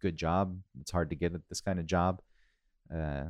[0.00, 0.56] good job.
[0.80, 2.20] It's hard to get this kind of job,
[2.94, 3.24] uh,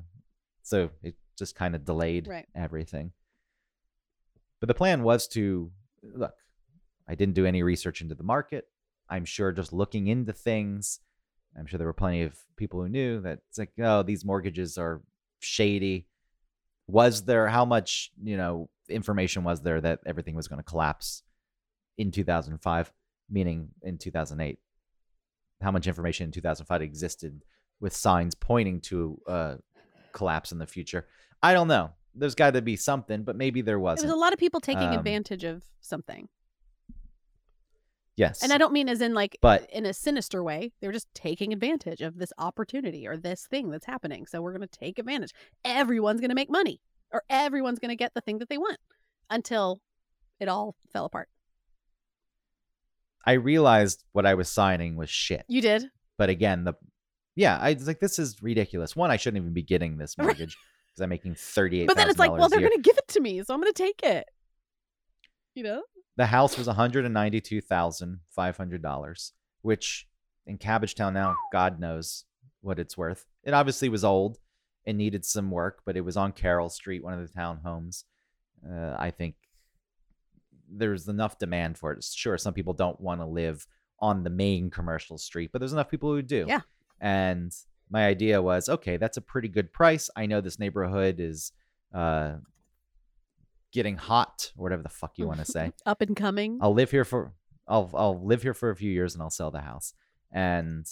[0.62, 2.47] so it just kind of delayed Right.
[2.55, 3.12] everything.
[4.61, 5.71] But the plan was to
[6.03, 6.35] look.
[7.09, 8.67] I didn't do any research into the market.
[9.11, 11.01] I'm sure just looking into things.
[11.59, 14.79] I'm sure there were plenty of people who knew that it's like, oh, these mortgages
[14.79, 15.01] are
[15.40, 16.07] shady.
[16.87, 21.23] Was there how much you know information was there that everything was going to collapse
[21.99, 22.90] in 2005
[23.31, 24.59] meaning in 2008
[25.61, 27.42] how much information in 2005 existed
[27.81, 29.55] with signs pointing to uh
[30.12, 31.07] collapse in the future?
[31.42, 31.90] I don't know.
[32.14, 34.94] There's got to be something but maybe there wasn't a lot of people taking Um,
[34.94, 36.29] advantage of something,
[38.19, 40.73] yes and I don't mean as in like But- in a sinister way.
[40.81, 44.27] They're just taking advantage of this opportunity or this thing that's happening.
[44.27, 45.33] So we're going to take advantage.
[45.65, 46.81] Everyone's going to make money,
[47.13, 48.79] or everyone's going to get the thing that they want
[49.31, 49.81] until
[50.41, 51.29] it all fell apart.
[53.27, 55.85] i realized what i was signing was shit You did.
[56.17, 56.75] but again the
[57.37, 60.57] yeah i was like this is ridiculous one i shouldn't even be getting this mortgage
[60.87, 63.21] because i'm making 38 But then it's like, well, they're going to give it to
[63.21, 64.27] me, so I'm going to take it.
[65.55, 65.83] You know?
[66.19, 70.07] The house was one hundred and ninety-two thousand five hundred dollars, which
[70.47, 72.25] in Cabbage Town now, God knows
[72.61, 73.25] what it's worth.
[73.45, 74.39] It obviously was old
[74.85, 78.05] and needed some work, but it was on Carroll Street, one of the townhomes.
[78.69, 79.37] Uh, I think
[80.69, 82.03] there's enough demand for it.
[82.03, 83.67] Sure, some people don't want to live
[84.01, 86.45] on the main commercial street, but there's enough people who do.
[86.49, 86.63] Yeah.
[87.01, 87.53] And
[87.91, 90.11] my idea was, okay, that's a pretty good price.
[90.17, 91.53] I know this neighborhood is
[91.95, 92.35] uh,
[93.79, 95.71] getting hot, or whatever the fuck you want to say.
[95.87, 96.59] Up and coming.
[96.61, 97.33] I'll live here for
[97.69, 99.95] I'll I'll live here for a few years and I'll sell the house
[100.33, 100.85] and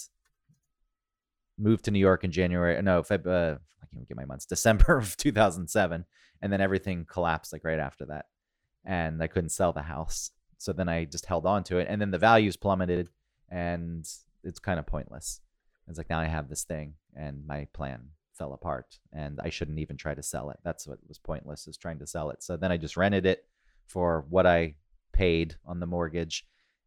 [1.57, 2.81] move to New York in January.
[2.81, 3.27] No, Feb.
[3.27, 4.45] Uh, I can't get my months.
[4.55, 6.05] December of 2007,
[6.41, 8.27] and then everything collapsed like right after that,
[8.85, 10.31] and I couldn't sell the house.
[10.57, 13.09] So then I just held on to it, and then the values plummeted,
[13.49, 14.07] and
[14.45, 15.41] it's kind of pointless.
[15.89, 19.79] It's like now I have this thing, and my plan fell apart, and I shouldn't
[19.79, 20.57] even try to sell it.
[20.63, 22.43] That's what was pointless is trying to sell it.
[22.43, 23.45] So then I just rented it
[23.85, 24.75] for what I
[25.13, 26.45] paid on the mortgage.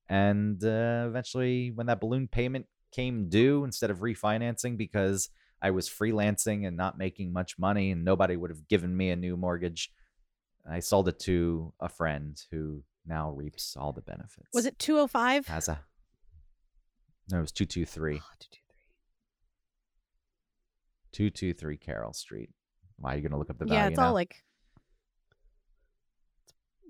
[0.08, 5.28] And uh, eventually, when that balloon payment came due, instead of refinancing because
[5.62, 9.16] I was freelancing and not making much money and nobody would have given me a
[9.16, 9.92] new mortgage,
[10.68, 14.48] I sold it to a friend who now reaps all the benefits.
[14.52, 15.46] Was it 205?
[15.46, 15.80] Has a.
[17.30, 18.20] No, it was 223.
[18.20, 18.22] Oh,
[21.12, 21.12] 223.
[21.12, 22.50] 223 Carroll Street.
[22.98, 24.08] Why are you going to look up the value Yeah, it's now?
[24.08, 24.44] all like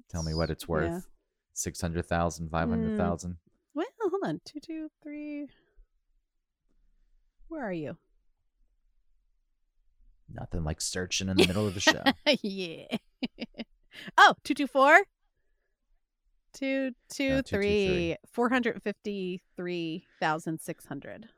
[0.09, 0.71] Tell me what it's yeah.
[0.73, 0.91] worth.
[0.91, 1.05] Mm.
[1.53, 3.37] 600,000, 500,000.
[3.75, 4.41] Well, hold on.
[4.45, 5.47] Two, two, three.
[7.49, 7.97] Where are you?
[10.33, 12.03] Nothing like searching in the middle of the show.
[12.43, 12.87] yeah.
[14.17, 15.03] oh, 224?
[16.53, 18.17] Two, two, Yeah, three.
[18.33, 21.29] 453,600.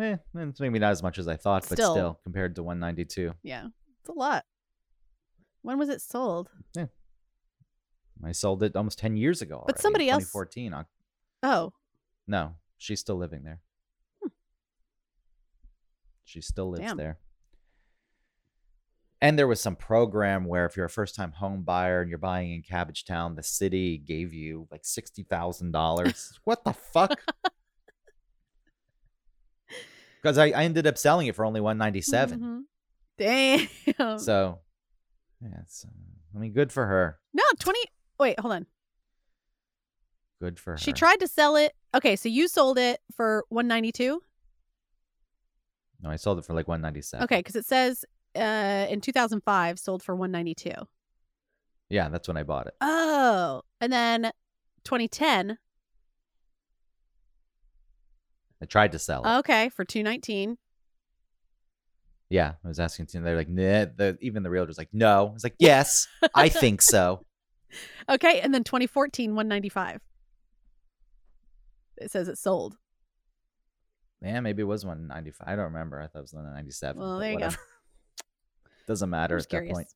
[0.00, 1.92] Eh, it's maybe not as much as I thought, but Still.
[1.94, 3.32] still, compared to 192.
[3.42, 3.66] Yeah.
[4.00, 4.44] It's a lot.
[5.62, 6.50] When was it sold?
[6.74, 6.86] Yeah.
[8.24, 9.62] I sold it almost 10 years ago.
[9.66, 10.74] But already, somebody else- 2014.
[10.74, 10.86] Oc-
[11.42, 11.72] Oh,
[12.26, 13.60] No, she's still living there.
[14.22, 14.28] Hmm.
[16.24, 16.96] She still lives Damn.
[16.96, 17.18] there.
[19.20, 22.18] And there was some program where if you're a first time home buyer and you're
[22.18, 26.38] buying in Cabbage Town, the city gave you like $60,000.
[26.44, 27.20] what the fuck?
[30.26, 32.62] Because I, I ended up selling it for only 197 mhm.
[33.16, 34.18] Damn.
[34.18, 34.58] So,
[35.40, 35.88] yeah, it's, uh,
[36.34, 37.20] I mean, good for her.
[37.32, 37.78] no, 20.
[38.18, 38.66] Wait, hold on.
[40.40, 40.78] Good for her.
[40.78, 41.74] She tried to sell it.
[41.94, 44.20] Okay, so you sold it for 192.
[46.02, 47.22] No, I sold it for like 197.
[47.22, 48.04] Okay, because it says
[48.34, 50.72] uh, in 2005 sold for 192.
[51.88, 52.74] Yeah, that's when I bought it.
[52.80, 54.32] Oh, and then
[54.82, 55.58] 2010.
[58.62, 59.38] I tried to sell it.
[59.38, 60.56] Okay, for 219.
[62.28, 63.06] Yeah, I was asking.
[63.12, 63.86] They're like, nah.
[63.96, 65.28] The, even the realtor's like, no.
[65.28, 67.20] I was like, yes, I think so.
[68.08, 70.00] Okay, and then 2014 195.
[71.98, 72.76] It says it sold.
[74.22, 75.46] Yeah, maybe it was 195.
[75.46, 76.00] I don't remember.
[76.00, 77.00] I thought it was 197.
[77.02, 77.50] Well, there you go.
[78.86, 79.88] Doesn't matter at just that point.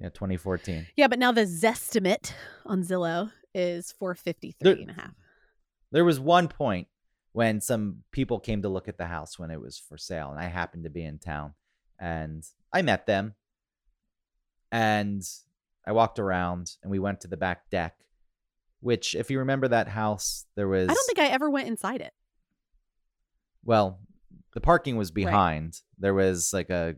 [0.00, 0.86] Yeah, 2014.
[0.96, 2.32] Yeah, but now the Zestimate
[2.64, 5.14] on Zillow is 453 and a half.
[5.92, 6.88] There was one point
[7.32, 10.40] when some people came to look at the house when it was for sale, and
[10.40, 11.54] I happened to be in town,
[11.98, 13.34] and I met them,
[14.72, 15.22] and
[15.86, 17.96] I walked around, and we went to the back deck,
[18.80, 22.00] which, if you remember that house, there was I don't think I ever went inside
[22.00, 22.12] it.
[23.64, 24.00] well,
[24.54, 25.80] the parking was behind.
[25.98, 26.96] There was like a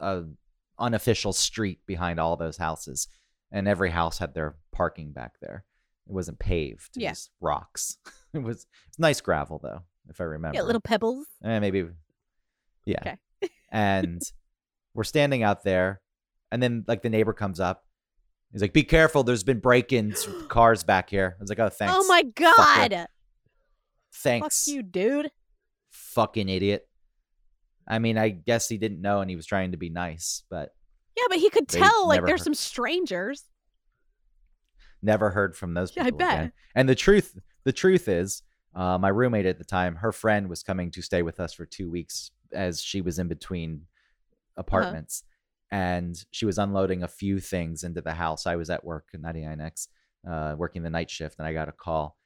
[0.00, 0.24] a
[0.78, 3.08] unofficial street behind all those houses,
[3.52, 5.64] and every house had their parking back there.
[6.08, 6.96] It wasn't paved.
[6.96, 7.10] It Yeah.
[7.10, 7.98] was rocks.
[8.34, 10.56] it was it's nice gravel though, if I remember.
[10.56, 11.26] Yeah, little pebbles.
[11.44, 11.86] Eh, maybe.
[12.84, 13.00] Yeah.
[13.00, 13.50] Okay.
[13.72, 14.20] and
[14.94, 16.00] we're standing out there,
[16.52, 17.84] and then like the neighbor comes up.
[18.52, 19.24] He's like, "Be careful!
[19.24, 23.06] There's been break-ins, cars back here." I was like, "Oh, thanks." Oh my god.
[24.16, 25.30] Thanks, Fuck you, dude.
[25.90, 26.86] fucking idiot.
[27.88, 30.70] I mean, I guess he didn't know, and he was trying to be nice, but
[31.16, 33.42] Yeah, but he could tell like there's heard- some strangers.
[35.04, 36.32] Never heard from those Yeah, I people bet.
[36.34, 36.52] again.
[36.74, 38.42] And the truth, the truth is,
[38.74, 41.66] uh, my roommate at the time, her friend was coming to stay with us for
[41.66, 43.82] two weeks as she was in between
[44.56, 45.22] apartments,
[45.70, 48.46] and she was unloading a few things into the house.
[48.46, 49.88] I was at work at 99X,
[50.28, 52.16] uh, working the night shift, and I got a call.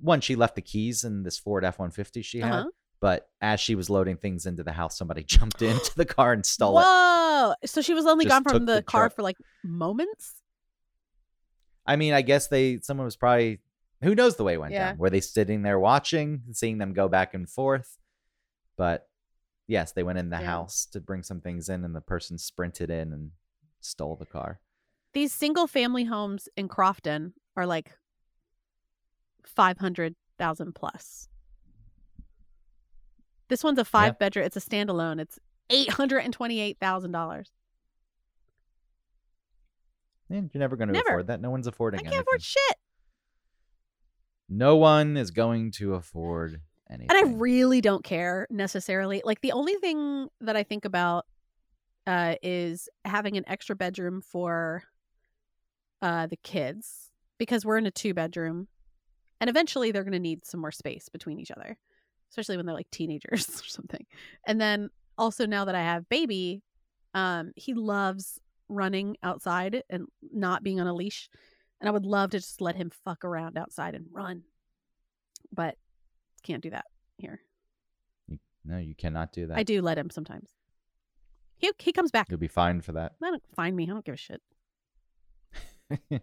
[0.00, 2.68] One, she left the keys in this Ford F 150 she had, Uh-huh.
[3.00, 6.44] but as she was loading things into the house, somebody jumped into the car and
[6.44, 6.82] stole it.
[6.84, 7.54] Whoa.
[7.64, 9.16] So she was only Just gone from the, the car truck.
[9.16, 10.42] for like moments?
[11.86, 13.60] I mean, I guess they someone was probably
[14.02, 14.90] who knows the way it went Yeah.
[14.90, 14.98] down.
[14.98, 17.96] Were they sitting there watching, seeing them go back and forth?
[18.76, 19.08] But
[19.66, 20.44] yes, they went in the Yeah.
[20.46, 23.30] house to bring some things in, and the person sprinted in and
[23.80, 24.60] stole the car.
[25.14, 27.96] These single family homes in Crofton are like
[29.44, 31.28] 500,000 plus.
[33.48, 35.20] This one's a five bedroom, it's a standalone.
[35.20, 35.38] It's
[35.70, 37.14] $828,000.
[37.14, 37.46] And
[40.28, 41.08] you're never going to Never.
[41.08, 41.40] afford that.
[41.40, 42.22] No one's affording I can't anything.
[42.28, 42.76] afford shit.
[44.48, 46.60] no one is going to afford
[46.90, 47.08] anything.
[47.16, 49.22] And I really don't care necessarily.
[49.24, 51.26] Like the only thing that I think about
[52.06, 54.84] uh, is having an extra bedroom for
[56.02, 58.68] uh, the kids because we're in a two bedroom,
[59.40, 61.76] and eventually they're going to need some more space between each other,
[62.30, 64.06] especially when they're like teenagers or something.
[64.46, 66.62] And then also now that I have baby,
[67.14, 71.28] um, he loves running outside and not being on a leash,
[71.80, 74.42] and I would love to just let him fuck around outside and run,
[75.52, 75.76] but
[76.42, 76.86] can't do that
[77.18, 77.40] here.
[78.64, 79.58] no, you cannot do that.
[79.58, 80.50] I do let him sometimes.
[81.58, 82.26] He he comes back.
[82.28, 83.12] You'll be fined for that.
[83.22, 83.84] I don't find me.
[83.84, 84.42] I don't give a shit.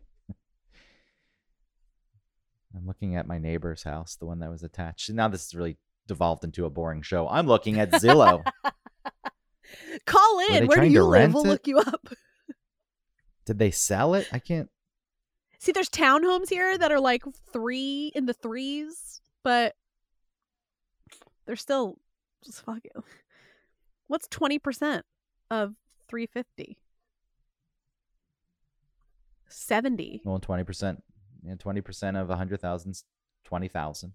[2.75, 5.09] I'm looking at my neighbor's house, the one that was attached.
[5.11, 5.77] Now this has really
[6.07, 7.27] devolved into a boring show.
[7.27, 8.43] I'm looking at Zillow.
[10.05, 10.67] Call in.
[10.67, 11.33] Where do you live?
[11.33, 11.49] We'll it?
[11.49, 12.07] look you up.
[13.45, 14.27] Did they sell it?
[14.31, 14.69] I can't.
[15.59, 19.75] See, there's townhomes here that are like three in the threes, but
[21.45, 21.97] they're still
[22.43, 22.91] just fuck it.
[24.07, 25.05] What's twenty percent
[25.49, 25.73] of
[26.09, 26.77] three fifty?
[29.49, 30.21] Seventy.
[30.25, 31.03] Well, twenty percent.
[31.45, 33.01] Yeah, twenty percent of a hundred thousand,
[33.43, 34.13] twenty thousand.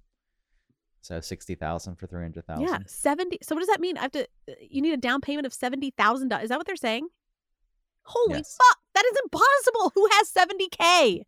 [1.01, 2.67] So sixty thousand for three hundred thousand.
[2.67, 3.39] Yeah, seventy.
[3.43, 3.97] So what does that mean?
[3.99, 4.23] I have to.
[4.49, 6.45] Uh, you need a down payment of seventy thousand dollars.
[6.45, 7.09] Is that what they're saying?
[8.03, 8.57] Holy Yes.
[8.57, 8.78] fuck!
[8.99, 9.93] That is impossible.
[9.95, 11.25] Who has seventy k?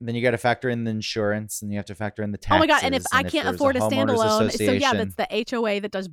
[0.00, 2.38] Then you got to factor in the insurance, and you have to factor in the
[2.38, 2.56] taxes.
[2.56, 2.82] Oh my god!
[2.82, 6.08] And if I can't afford a, homeowners standalone, so yeah, that's the HOA that does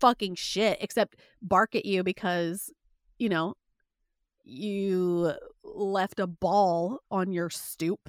[0.00, 2.72] fucking shit, except bark at you because
[3.18, 3.54] you know
[4.44, 8.08] you left a ball on your stoop.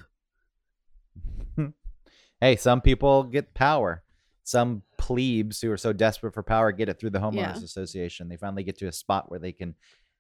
[2.40, 4.04] hey, some people get power.
[4.46, 7.64] Some plebes who are so desperate for power get it through the homeowners Yeah.
[7.64, 8.30] association.
[8.30, 9.76] They finally get to a spot where they can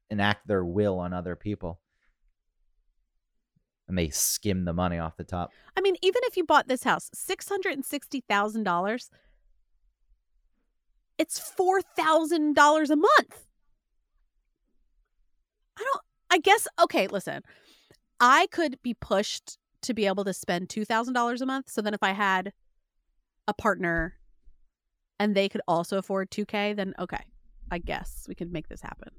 [0.09, 1.79] enact their will on other people,
[3.87, 5.51] and they skim the money off the top.
[5.77, 9.09] I mean, even if you bought this house, six hundred and sixty thousand dollars,
[11.17, 13.47] it's four thousand dollars a month.
[15.77, 16.01] I don't.
[16.31, 17.07] I guess okay.
[17.07, 17.41] Listen,
[18.19, 21.69] I could be pushed to be able to spend two thousand dollars a month.
[21.69, 22.53] So then, if I had
[23.47, 24.15] a partner,
[25.19, 27.23] and they could also afford two k, then okay.
[27.71, 29.09] I guess we could make this happen.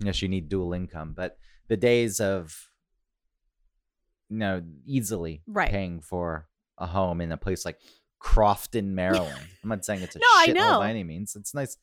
[0.00, 1.38] Yes, you need dual income, but
[1.68, 2.70] the days of
[4.28, 5.70] you know easily Right.
[5.70, 7.78] paying for a home in a place like
[8.18, 9.46] Crofton, Maryland.
[9.62, 11.36] I'm not saying it's a No, shithole by any means.
[11.36, 11.76] It's nice.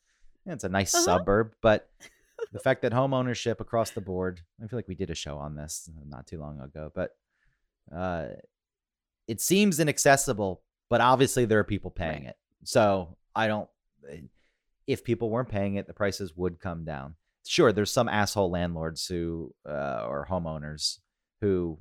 [0.46, 1.04] yeah, it's a nice Uh-huh.
[1.04, 1.90] suburb, but
[2.52, 4.40] the fact that home ownership across the board.
[4.62, 7.16] I feel like we did a show on this not too long ago, but
[7.94, 8.28] uh,
[9.26, 10.62] it seems inaccessible.
[10.88, 12.30] But obviously, there are people paying Right.
[12.30, 12.36] it.
[12.64, 13.68] So I don't.
[14.86, 17.14] If people weren't paying it, the prices would come down.
[17.44, 20.98] Sure, there's some asshole landlords who uh, or homeowners
[21.40, 21.78] who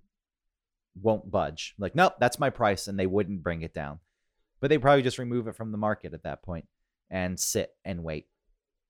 [0.99, 1.75] won't budge.
[1.77, 3.99] Like, nope, that's my price, and they wouldn't bring it down.
[4.59, 6.67] But they probably just remove it from the market at that point
[7.09, 8.27] and sit and wait.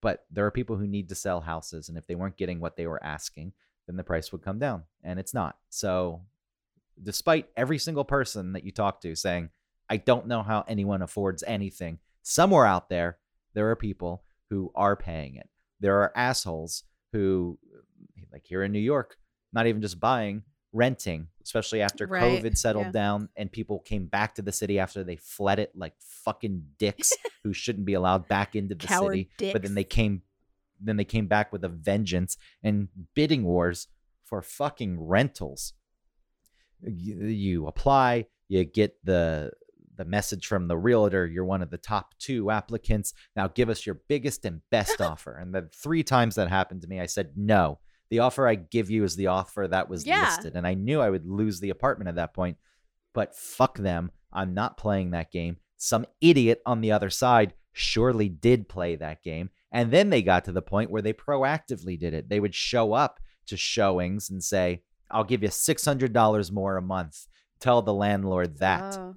[0.02, 2.76] But there are people who need to sell houses, and if they weren't getting what
[2.76, 3.54] they were asking,
[3.88, 5.58] then the price would come down, and it's not.
[5.70, 6.22] So,
[7.02, 9.50] despite every single person that you talk to saying,
[9.90, 13.20] "I don't know how anyone affords anything," somewhere out there,
[13.54, 15.50] there are people who are paying it.
[15.82, 17.60] There are assholes who,
[18.32, 19.18] like here in New York,
[19.52, 22.92] not even just buying, renting, especially after Right, COVID settled yeah.
[22.92, 27.12] down and people came back to the city after they fled it like fucking dicks
[27.44, 29.52] who shouldn't be allowed back into the Coward city.
[29.52, 30.22] But then they came
[30.84, 33.88] then they came back with a vengeance and bidding wars
[34.24, 35.74] for fucking rentals.
[36.82, 39.52] You, you apply, you get the
[40.02, 43.14] the message from the realtor you're one of the top two applicants.
[43.36, 45.38] Now give us your biggest and best offer.
[45.38, 47.78] And the three times that happened to me i said no.
[48.10, 50.26] The offer i give you is the offer that was Yeah.
[50.26, 50.56] listed.
[50.56, 52.58] And i knew i would lose the apartment at that point
[53.14, 54.10] but fuck them.
[54.34, 55.58] I'm not playing that game.
[55.78, 59.50] Some idiot on the other side surely did play that game.
[59.72, 62.28] And then they got to the point where they proactively did it.
[62.30, 67.28] They would show up to showings and say i'll give you $600 more a month.
[67.60, 68.98] Tell the landlord that.
[68.98, 69.16] Oh.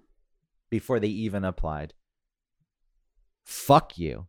[0.75, 1.95] Before they even applied.
[3.45, 4.27] Fuck you.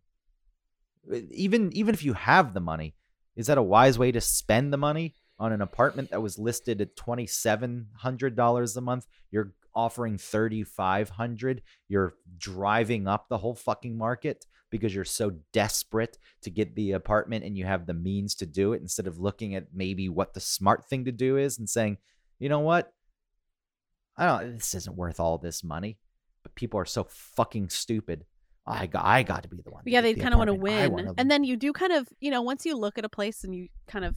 [1.31, 2.93] Even even if you have the money,
[3.35, 6.81] is that a wise way to spend the money on an apartment that was listed
[6.81, 9.07] at twenty seven hundred dollars a month?
[9.31, 11.63] You're offering thirty five hundred.
[11.87, 17.43] You're driving up the whole fucking market because you're so desperate to get the apartment
[17.43, 20.39] and you have the means to do it instead of looking at maybe what the
[20.39, 21.97] smart thing to do is and saying,
[22.37, 22.93] you know what?
[24.15, 24.57] I don't.
[24.59, 25.97] This isn't worth all this money
[26.45, 28.23] but people are so fucking stupid.
[28.67, 29.81] I got, I got to be the one.
[29.85, 31.11] Yeah, they the kind of want to win.
[31.17, 33.55] And then you do kind of, you know, once you look at a place and
[33.55, 34.15] you kind of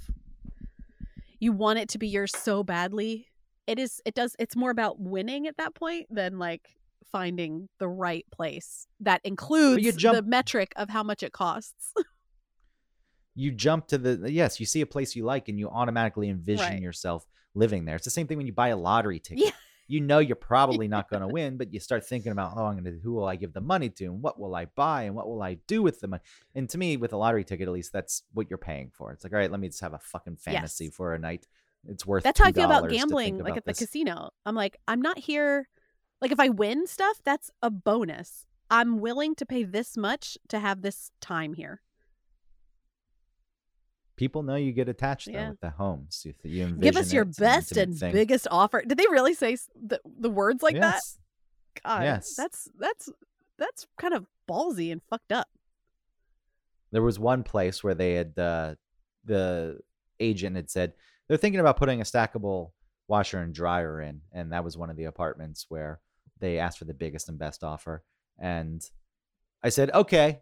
[1.39, 3.29] you want it to be yours so badly,
[3.67, 6.69] it is it does it's more about winning at that point than like
[7.11, 11.95] finding the right place that includes the jump- metric of how much it costs.
[13.35, 16.67] you jump to the yes, you see a place you like, and you automatically envision
[16.67, 16.83] Right.
[16.83, 17.97] yourself living there.
[17.97, 19.45] It's the same thing when you buy a lottery ticket.
[19.45, 19.51] Yeah.
[19.89, 22.75] You know you're probably not going to win, but you start thinking about, oh, I'm
[22.81, 25.15] going to, who will I give the money to, and what will I buy, and
[25.15, 26.23] what will I do with the money?
[26.55, 29.13] And to me, with a lottery ticket, at least that's what you're paying for.
[29.13, 30.95] It's like, all right, let me just have a fucking fantasy Yes.
[30.95, 31.47] for a night.
[31.89, 32.23] It's worth.
[32.23, 34.31] That's how I feel $2 about gambling, like about at the casino.
[34.45, 35.69] I'm like, I'm not here
[36.21, 38.45] like if I win stuff, that's a bonus.
[38.71, 41.81] I'm willing to pay this much to have this time here.
[44.19, 45.51] People know you get attached though Yeah.
[45.51, 46.27] with the homes.
[46.27, 48.13] You, you Give us your an best and thing.
[48.13, 48.83] biggest offer.
[48.85, 51.01] Did they really say the, the words like that?
[51.85, 52.35] God, Yes.
[52.35, 53.09] that's that's
[53.59, 55.47] that's kind of ballsy and fucked up.
[56.91, 58.75] There was one place where they had uh,
[59.25, 59.79] the
[60.21, 60.95] agent had said
[61.29, 62.73] they're thinking about putting a stackable
[63.07, 66.01] washer and dryer in, and that was one of the apartments where
[66.41, 68.03] they asked for the biggest and best offer.
[68.39, 68.83] And
[69.63, 70.41] I said, okay.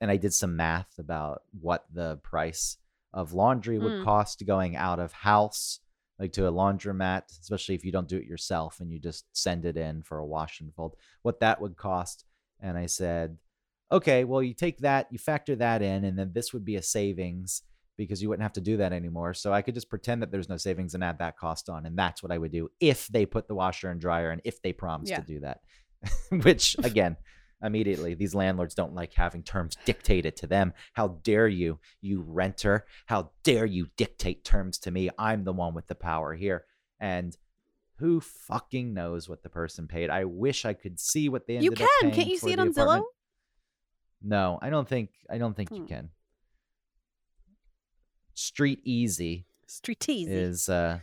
[0.00, 2.76] And I did some math about what the price
[3.16, 4.02] of laundry would Mm.
[4.04, 5.80] cost going out of house,
[6.20, 9.64] like to a laundromat, especially if you don't do it yourself and you just send
[9.64, 12.24] it in for a wash and fold, what that would cost.
[12.60, 13.38] And I said,
[13.90, 16.82] okay, well, you take that, you factor that in, and then this would be a
[16.82, 17.62] savings
[17.96, 19.32] because you wouldn't have to do that anymore.
[19.32, 21.86] So I could just pretend that there's no savings and add that cost on.
[21.86, 24.60] And that's what I would do if they put the washer and dryer and if
[24.60, 25.20] they promise Yeah.
[25.20, 25.60] to do that.
[26.44, 27.16] Which, again,
[27.62, 30.72] immediately these landlords don't like having terms dictated to them.
[30.92, 32.86] How dare you, you renter?
[33.06, 35.10] How dare you dictate terms to me?
[35.18, 36.64] I'm the one with the power here.
[37.00, 37.36] And
[37.98, 40.10] who fucking knows what the person paid?
[40.10, 42.10] I wish I could see what they You ended up can.
[42.12, 43.02] Can't you see it on Zillow?
[44.22, 45.86] No, I don't think I don't think you Hmm.
[45.86, 46.10] can.
[48.34, 50.30] Street Easy Street easy.
[50.32, 50.98] is uh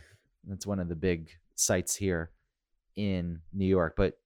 [0.46, 2.30] that's one of the big sites here
[2.96, 4.18] in New York, but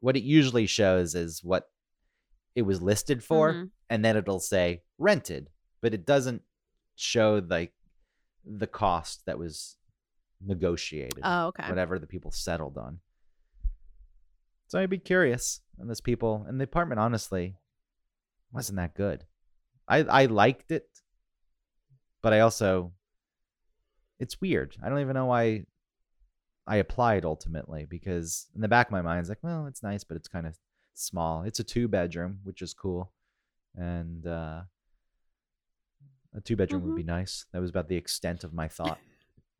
[0.00, 1.70] what it usually shows is what
[2.54, 3.70] it was listed for Mhm.
[3.88, 6.42] and then it'll say rented, but it doesn't
[6.96, 7.72] show like
[8.44, 9.76] the cost that was
[10.40, 11.68] negotiated Oh, okay.
[11.68, 13.00] whatever the people settled on.
[14.68, 15.60] So I'd be curious.
[15.78, 17.56] on this people and the apartment honestly
[18.52, 19.24] wasn't that good.
[19.88, 20.88] I I liked it,
[22.20, 22.92] but I also
[24.18, 24.76] it's weird.
[24.82, 25.64] I don't even know why
[26.70, 30.04] I applied ultimately because in the back of my mind, it's like, well, it's nice,
[30.04, 30.56] but it's kind of
[30.94, 31.42] small.
[31.42, 33.10] It's a two bedroom, which is cool,
[33.74, 34.62] and uh,
[36.32, 36.96] a two bedroom would Mhm.
[36.96, 37.46] be nice.
[37.52, 39.00] That was about the extent of my thought.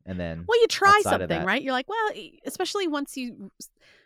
[0.05, 1.61] And then Well, you try something, that- right?
[1.61, 2.11] You're like, well,
[2.45, 3.51] especially once you,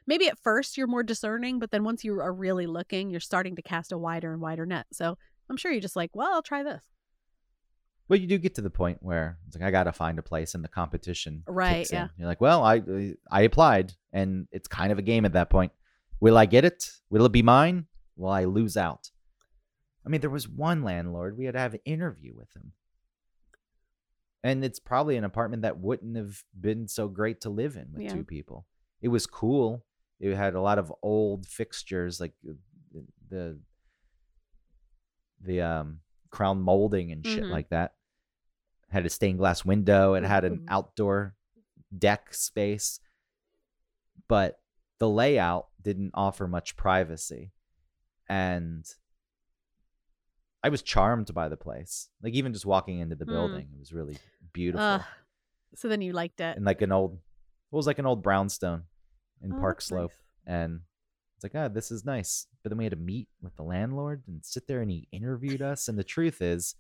[0.08, 3.56] maybe at first you're more discerning, but then once you are really looking, you're starting
[3.56, 4.88] to cast a wider and wider net.
[4.92, 6.84] So I'm sure you're just like, well, I'll try this.
[8.08, 10.54] Well, you do get to the point where it's like I gotta find a place,
[10.56, 11.96] and the competition Right, in.
[11.98, 12.08] yeah.
[12.18, 12.82] You're like, well, I
[13.32, 15.72] I applied, and it's kind of a game at that point.
[16.20, 16.90] Will I get it?
[17.10, 17.88] Will it be mine?
[18.16, 19.10] Will I lose out?
[20.06, 22.74] I mean, there was one landlord we had to have an interview with him,
[24.44, 28.04] and it's probably an apartment that wouldn't have been so great to live in with
[28.04, 28.14] Yeah.
[28.14, 28.68] two people.
[29.02, 29.84] It was cool.
[30.20, 32.54] It had a lot of old fixtures, like uh,
[33.30, 33.60] the,
[35.42, 36.00] the um
[36.36, 37.50] crown molding and shit Mhm.
[37.52, 37.96] like that.
[38.90, 40.14] Had a stained glass window.
[40.16, 40.66] It had an Ooh.
[40.68, 41.36] outdoor
[41.98, 43.00] deck space,
[44.28, 44.62] but
[45.00, 47.52] the layout didn't offer much privacy,
[48.28, 48.86] and
[50.64, 52.10] I was charmed by the place.
[52.22, 53.32] Like even just walking into the Hmm.
[53.32, 54.18] building, it was really
[54.52, 55.04] beautiful Uh,
[55.76, 56.58] so then you liked it.
[56.58, 58.88] and like an old, it was like an old brownstone
[59.42, 60.56] in Oh, Park Slope, nice.
[60.56, 60.82] and
[61.46, 62.48] like, ah, this is nice.
[62.64, 65.62] But then we had to meet with the landlord and sit there, and he interviewed
[65.62, 65.88] us.
[65.88, 66.76] And the truth is,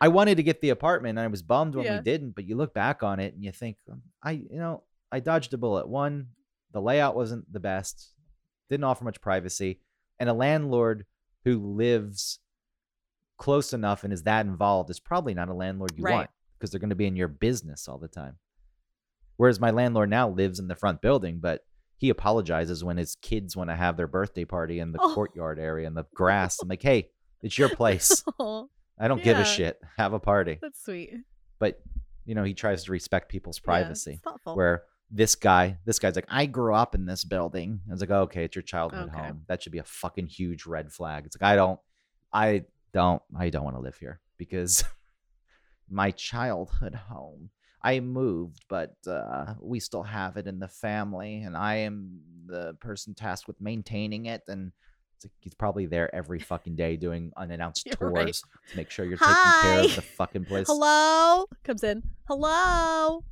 [0.00, 1.98] I wanted to get the apartment, and I was bummed when Yeah.
[1.98, 2.32] we didn't.
[2.32, 5.54] But you look back on it, and you think, um, I, you know, I dodged
[5.54, 5.88] a bullet.
[5.88, 6.28] One,
[6.72, 8.10] the layout wasn't the best,
[8.68, 9.80] didn't offer much privacy,
[10.18, 11.06] and a landlord
[11.44, 12.40] who lives
[13.36, 16.12] close enough and is that involved is probably not a landlord you Right.
[16.12, 18.38] want because they're going to be in your business all the time.
[19.36, 21.66] Whereas my landlord now lives in the front building, but
[22.04, 25.14] he apologizes when his kids want to have their birthday party in the Oh.
[25.14, 26.60] courtyard area in the grass.
[26.60, 27.08] I'm like, hey,
[27.40, 28.22] it's your place.
[28.38, 29.80] Oh, I don't give a shit.
[29.96, 30.58] Have a party.
[30.60, 31.14] that's sweet.
[31.58, 31.80] But
[32.26, 34.20] you know, he tries to respect people's Yeah, privacy.
[34.22, 34.54] thoughtful.
[34.54, 37.80] Where this guy, this guy's like, I grew up in this building.
[37.88, 39.18] I was like, okay, it's your childhood Okay.
[39.18, 39.44] home.
[39.48, 41.24] That should be a fucking huge red flag.
[41.24, 41.80] It's like I don't,
[42.34, 44.84] I don't, I don't want to live here because
[45.90, 47.48] my childhood home.
[47.84, 52.72] I moved, but uh, we still have it in the family, and I am the
[52.80, 54.40] person tasked with maintaining it.
[54.48, 54.72] And
[55.16, 58.34] it's like he's probably there every fucking day doing unannounced You're tours right.
[58.70, 60.66] to make sure you're taking care of the fucking place.
[60.66, 62.02] Hello comes in.
[62.26, 63.22] Hello.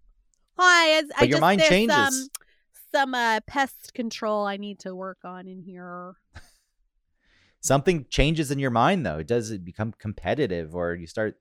[0.59, 0.99] Hi.
[0.99, 1.97] I But your just, mind there's changes.
[1.97, 2.29] Some,
[2.95, 6.13] some uh, pest control I need to work on in here.
[7.63, 11.37] something changes in your mind though does it become competitive or you start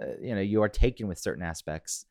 [0.00, 2.06] uh, you know you are taken with certain aspects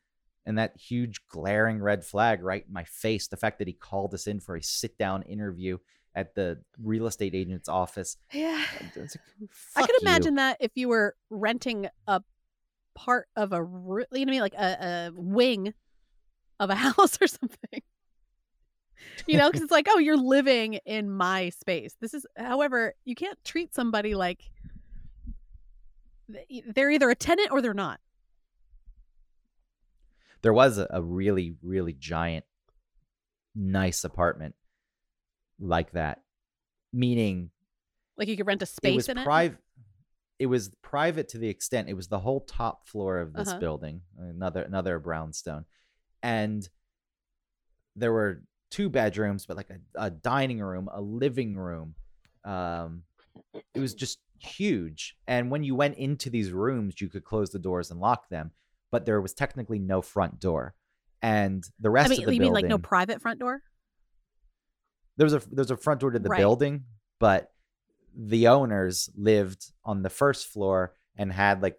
[0.46, 4.14] and that huge glaring red flag right in my face the fact that he called
[4.14, 5.76] us in for a sit down interview
[6.14, 8.64] at the real estate agent's office Yeah.
[8.96, 9.10] like,
[9.76, 9.98] I could you.
[10.02, 12.22] imagine that if you were renting a
[12.94, 15.74] part of a, you know what I mean, like a, a wing
[16.58, 17.82] of a house or something.
[19.26, 21.94] You know, because it's like, oh, you're living in my space.
[22.00, 24.50] This is, however, you can't treat somebody like
[26.74, 28.00] they're either a tenant or they're not.
[30.42, 32.44] There was a, a really really giant
[33.54, 34.54] nice apartment
[35.58, 36.22] like that
[36.92, 37.50] meaning
[38.16, 39.24] Like you could rent a space it was in it.
[39.24, 39.58] private
[40.38, 43.58] it was private to the extent it was the whole top floor of this Uh-huh.
[43.58, 45.64] building another another brownstone
[46.22, 46.68] and
[47.94, 51.94] there were two bedrooms but like a, a dining room a living room
[52.44, 53.02] um
[53.74, 57.58] it was just huge and when you went into these rooms you could close the
[57.58, 58.50] doors and lock them
[58.90, 60.74] but there was technically no front door
[61.22, 62.34] and the rest I mean, of the building.
[62.34, 63.62] you building mean like no private front door?
[65.16, 66.38] there was a there's a front door to the Right.
[66.38, 66.84] building,
[67.18, 67.52] but
[68.14, 71.78] the owners lived on the first floor and had like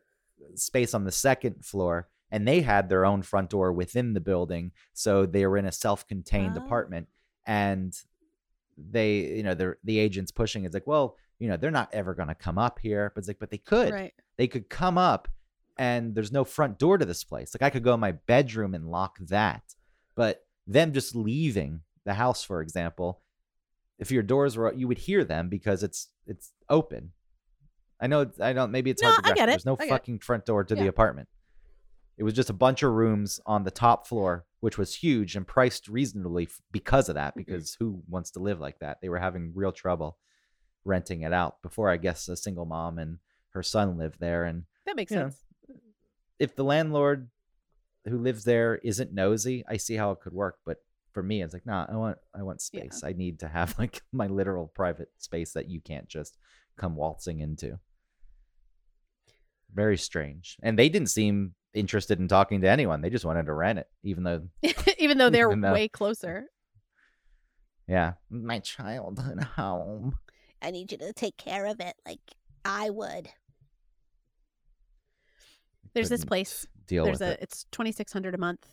[0.55, 4.71] space on the second floor and they had their own front door within the building
[4.93, 6.61] so they were in a self-contained Oh.
[6.63, 7.07] apartment
[7.45, 7.95] and
[8.77, 12.13] they you know the the agents pushing it's like well you know they're not ever
[12.13, 14.13] going to come up here but it's like but they could Right.
[14.37, 15.27] they could come up
[15.77, 17.53] and there's no front door to this place.
[17.53, 19.63] Like I could go in my bedroom and lock that.
[20.15, 23.21] But them just leaving the house, for example,
[23.99, 27.11] if your doors were you would hear them because it's it's open.
[27.99, 29.35] I know I don't maybe it's No, hard to grasp.
[29.37, 29.51] get it.
[29.53, 31.27] There's no I fucking front door to the apartment.
[32.17, 35.45] It was just a bunch of rooms on the top floor, which was huge and
[35.45, 37.31] priced reasonably because of that.
[37.31, 37.39] Mm-hmm.
[37.39, 38.97] Because who wants to live like that?
[39.01, 40.17] They were having real trouble
[40.83, 41.89] renting it out before.
[41.91, 43.19] I guess a single mom and
[43.49, 45.23] her son lived there, and That makes Yeah.
[45.29, 45.43] sense.
[46.39, 47.29] If the landlord
[48.07, 50.59] who lives there isn't nosy, I see how it could work.
[50.65, 50.77] But
[51.13, 52.81] for me, it's like, nah, I want I want Yeah.
[52.83, 53.03] space.
[53.03, 56.37] I need to have like my literal private space that you can't just
[56.77, 57.79] come waltzing into.
[59.73, 60.57] Very strange.
[60.63, 63.01] And they didn't seem interested in talking to anyone.
[63.01, 64.47] They just wanted to rent it, even though,
[64.97, 66.45] Even though they're Even though- way closer.
[67.87, 70.17] yeah, my childhood home.
[70.61, 72.19] I need you to take care of it like
[72.65, 73.29] I would.
[75.97, 76.65] There's this place.
[76.87, 77.39] Deal There's with a it.
[77.41, 78.65] it's twenty six hundred a month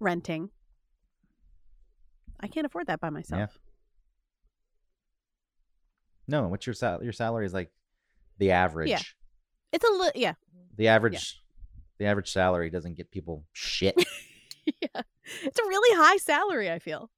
[0.00, 0.50] renting.
[2.40, 3.58] I can't afford that by myself.
[6.28, 7.70] No, what's your sal- your salary is like
[8.38, 8.88] the average.
[8.88, 9.00] Yeah.
[9.72, 10.34] It's a li- yeah.
[10.76, 11.40] The average
[11.98, 13.94] the average salary doesn't get people shit.
[14.66, 15.02] yeah.
[15.42, 17.10] It's a really high salary, I feel.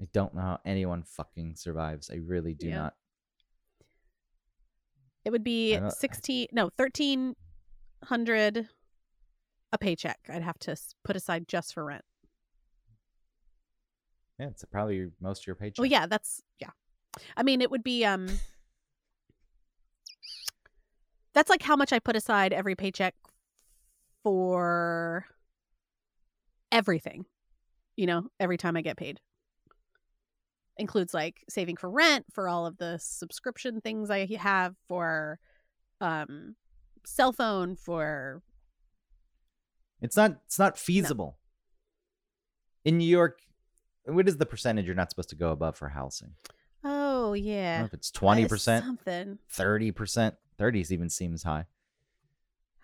[0.00, 2.10] I don't know how anyone fucking survives.
[2.12, 2.76] I really do Yeah.
[2.76, 2.94] not.
[5.24, 8.68] It would be 16 no, 1300
[9.72, 10.18] a paycheck.
[10.28, 12.04] I'd have to put aside just for rent.
[14.38, 15.78] Yeah, it's probably most of your paycheck.
[15.78, 16.70] Well, yeah, that's yeah.
[17.36, 18.28] I mean, it would be um
[21.34, 23.14] That's like how much I put aside every paycheck
[24.24, 25.26] for
[26.72, 27.26] everything.
[27.96, 29.20] You know, every time I get paid.
[30.78, 35.40] Includes like saving for rent, for all of the subscription things I have for
[36.00, 36.54] um
[37.04, 38.42] cell phone, for
[40.00, 41.38] It's not it's not feasible.
[42.84, 43.40] In New York,
[44.04, 46.34] what is the percentage you're not supposed to go above for housing?
[46.84, 47.84] Oh I don't know yeah.
[47.84, 49.38] if it's twenty percent, Something.
[49.50, 51.66] thirty percent, thirty even seems high.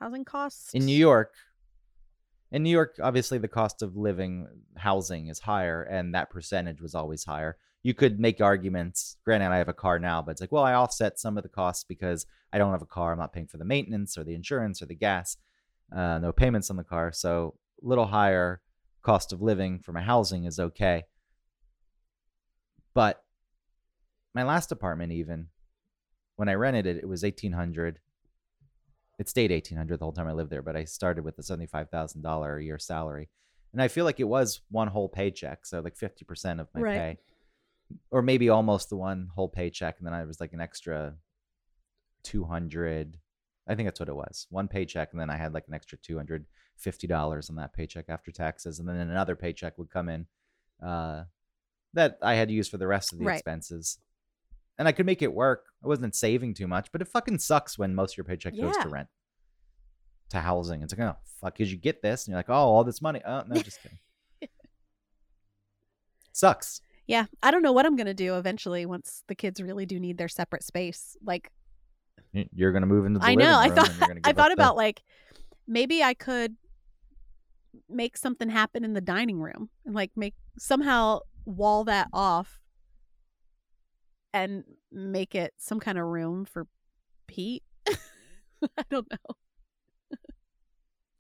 [0.01, 0.75] Housing costs.
[0.75, 1.33] In New York,
[2.51, 6.95] in New York, obviously the cost of living, housing is higher, and that percentage was
[6.95, 7.57] always higher.
[7.85, 9.19] You could make arguments.
[9.25, 11.49] Granted, I have a car now, but it's like, well, I offset some of the
[11.51, 13.13] costs because I don't have a car.
[13.13, 15.37] I'm not paying for the maintenance or the insurance or the gas.
[15.95, 17.55] Uh, no payments on the car, so
[17.85, 18.61] a little higher
[19.03, 21.05] cost of living for my housing is okay.
[22.95, 23.23] But
[24.35, 25.49] my last apartment, even
[26.37, 28.01] when I rented it, it was eighteen hundred.
[29.19, 31.43] It stayed eighteen hundred the whole time I lived there, but I started with a
[31.43, 33.29] seventy five thousand dollar a year salary,
[33.73, 36.81] and I feel like it was one whole paycheck, so like fifty percent of my
[36.81, 36.99] Right.
[36.99, 37.19] pay,
[38.11, 41.15] or maybe almost the one whole paycheck, and then I was like an extra
[42.23, 43.19] two hundred.
[43.67, 44.47] I think that's what it was.
[44.51, 47.73] One paycheck, and then I had like an extra two hundred fifty dollars on that
[47.73, 50.27] paycheck after taxes, and then another paycheck would come in
[50.83, 51.25] uh,
[51.95, 53.35] that I had to use for the rest of the Right.
[53.37, 53.99] expenses.
[54.77, 55.67] And I could make it work.
[55.85, 58.77] I wasn't saving too much, but it fucking sucks when most of your paycheck goes
[58.79, 59.09] to rent,
[60.31, 60.83] to housing.
[60.83, 63.23] It's like, oh fuck, because you get this, and you're like, oh, all this money.
[63.25, 63.99] Oh no, just kidding.
[66.33, 66.81] Sucks.
[67.07, 70.17] Yeah, I don't know what I'm gonna do eventually once the kids really do need
[70.19, 71.17] their separate space.
[71.25, 71.51] Like
[72.33, 73.59] You're gonna move into the I know.
[73.59, 75.03] I thought and you're gonna I thought up the- about like
[75.67, 76.57] maybe I could
[77.89, 82.61] make something happen in the dining room and like make somehow wall that off
[84.33, 86.67] and make it some kind of room for
[87.27, 87.63] Pete.
[87.89, 90.17] I don't know.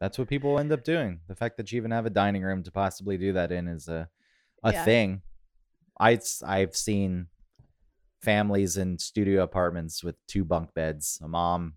[0.00, 1.20] That's what people end up doing.
[1.28, 3.88] The fact that you even have a dining room to possibly do that in is
[3.88, 4.08] a
[4.62, 4.84] a Yeah.
[4.84, 5.22] thing.
[5.98, 7.28] I I've seen
[8.22, 11.74] families in studio apartments with two bunk beds, a mom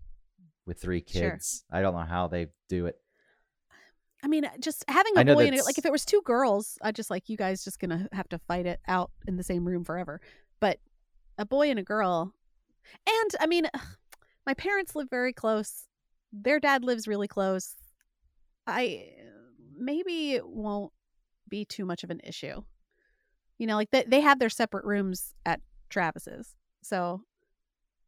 [0.66, 1.30] with three Sure.
[1.32, 1.64] kids.
[1.70, 2.96] I don't know how they do it.
[4.22, 6.22] I mean, uh, just having a boy and a, that's- like if it was two
[6.24, 9.44] girls, I just like you guys just gonna have to fight it out in the
[9.44, 10.20] same room forever.
[10.60, 10.80] But
[11.38, 12.32] a boy and a girl,
[13.06, 13.68] and I mean,
[14.46, 15.84] my parents live very close.
[16.32, 17.74] Their dad lives really close.
[18.66, 19.12] I
[19.76, 20.92] maybe it won't
[21.48, 22.62] be too much of an issue.
[23.58, 27.22] You know, like they they have their separate rooms at Travis's, so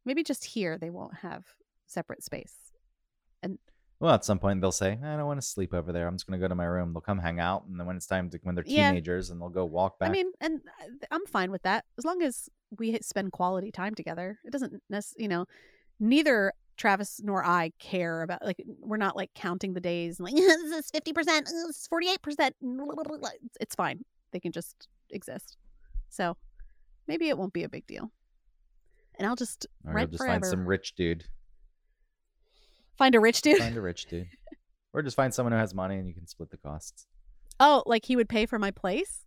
[0.05, 1.45] maybe just here they won't have
[1.87, 2.55] separate space.
[3.43, 3.59] And
[3.99, 6.07] well, at some point they'll say, "I don't want to sleep over there.
[6.07, 7.97] I'm just going to go to my room." They'll come hang out, and then when
[7.97, 8.89] it's time to when they're Yeah.
[8.89, 10.09] teenagers, and they'll go walk back.
[10.09, 12.49] I mean, and uh, I- I'm fine with that as long as
[12.79, 14.39] we spend quality time together.
[14.45, 15.45] It doesn't necessarily, you know,
[15.99, 20.35] neither Travis nor I care about like we're not like counting the days and like
[20.35, 22.55] this is fifty percent, this is forty eight percent.
[23.59, 24.05] It's fine.
[24.31, 25.57] They can just exist.
[26.09, 26.35] So
[27.07, 28.11] maybe it won't be a big deal.
[29.17, 30.33] And I'll just or rent just forever.
[30.41, 31.25] find some rich dude.
[32.97, 33.57] find a rich dude.
[33.59, 34.27] Find a rich dude,
[34.93, 37.05] or just find someone who has money and you can split the costs.
[37.59, 39.21] Oh, like he would pay for my place?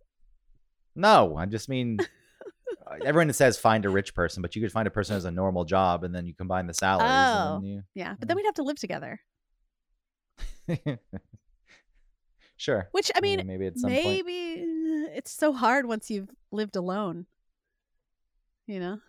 [0.95, 4.87] No, I just mean uh, everyone says find a rich person, but you could find
[4.87, 7.61] a person who has a normal job, and then you combine the salaries, Oh.
[7.63, 9.19] and Yeah, but then we'd have to live together.
[12.57, 12.87] sure.
[12.91, 14.03] Which I mean, maybe at some point.
[14.05, 14.65] maybe uh,
[15.15, 17.25] it's so hard once you've lived alone
[18.67, 18.99] you know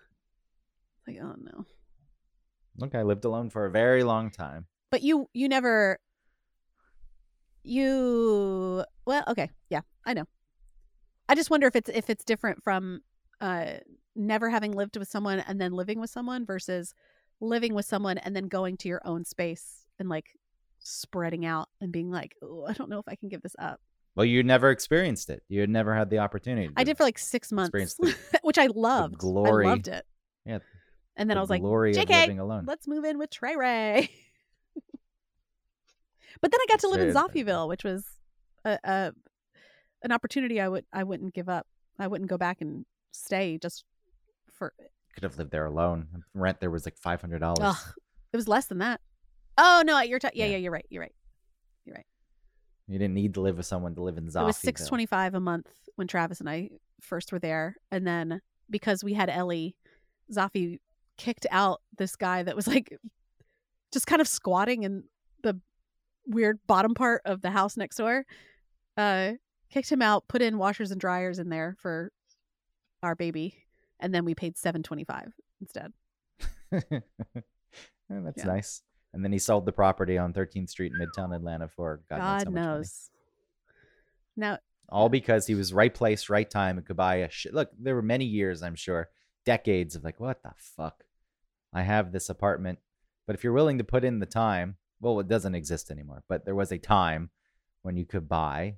[1.06, 1.64] like oh no
[2.78, 4.66] Look, I lived alone for a very long time.
[4.90, 5.98] but you you never
[7.62, 10.24] you well okay yeah i know
[11.28, 13.00] i just wonder if it's if it's different from
[13.40, 13.72] uh
[14.14, 16.94] never having lived with someone and then living with someone versus
[17.40, 20.26] living with someone and then going to your own space and like
[20.78, 23.80] spreading out and being like, oh, I don't know if I can give this up.
[24.16, 25.42] Well, you never experienced it.
[25.48, 26.70] You had never had the opportunity.
[26.76, 29.18] I did for like six months, the- which I loved.
[29.18, 29.66] glory.
[29.66, 30.04] I loved it.
[30.46, 30.58] Yeah,
[31.16, 32.64] And then the I was like, JK, living alone.
[32.66, 34.10] let's move in with Trey Ray.
[36.40, 37.22] but then I got to live in Fair.
[37.22, 38.04] Zoffieville, which was
[38.64, 39.12] a, a
[40.02, 41.66] an opportunity I would I wouldn't give up.
[41.98, 43.84] I wouldn't go back and stay just
[44.52, 44.72] for
[45.14, 46.24] Could have lived there alone.
[46.34, 47.76] Rent there was like five hundred dollars.
[48.32, 49.00] It was less than that.
[49.58, 50.52] Oh no, you're ta- yeah, Yeah.
[50.52, 50.86] yeah, you're right.
[50.90, 51.14] You're right.
[52.88, 54.42] You didn't need to live with someone to live in Zoffy.
[54.42, 56.70] It was six twenty five a month when Travis and I
[57.00, 59.76] first were there, and then because we had Ellie,
[60.32, 60.78] Zoffi
[61.18, 62.96] kicked out this guy that was like
[63.92, 65.04] just kind of squatting in
[65.42, 65.58] the
[66.26, 68.24] weird bottom part of the house next door.
[68.96, 69.32] Uh,
[69.70, 72.12] kicked him out, put in washers and dryers in there for
[73.02, 73.54] our baby,
[73.98, 75.92] and then we paid seven twenty five instead.
[76.70, 76.92] That's
[78.38, 78.44] Yeah.
[78.44, 78.82] nice.
[79.12, 82.20] And then he sold the property on 13th Street in Midtown Atlanta for God, knows.
[82.20, 82.86] God how much money.
[84.36, 87.54] Now, All because he was right place, right time, and could buy a shit.
[87.54, 89.08] Look, there were many years, I'm sure,
[89.44, 91.04] decades of like, what the fuck?
[91.72, 92.78] I have this apartment.
[93.26, 96.22] But if you're willing to put in the time, well, it doesn't exist anymore.
[96.28, 97.30] But there was a time
[97.82, 98.76] when you could buy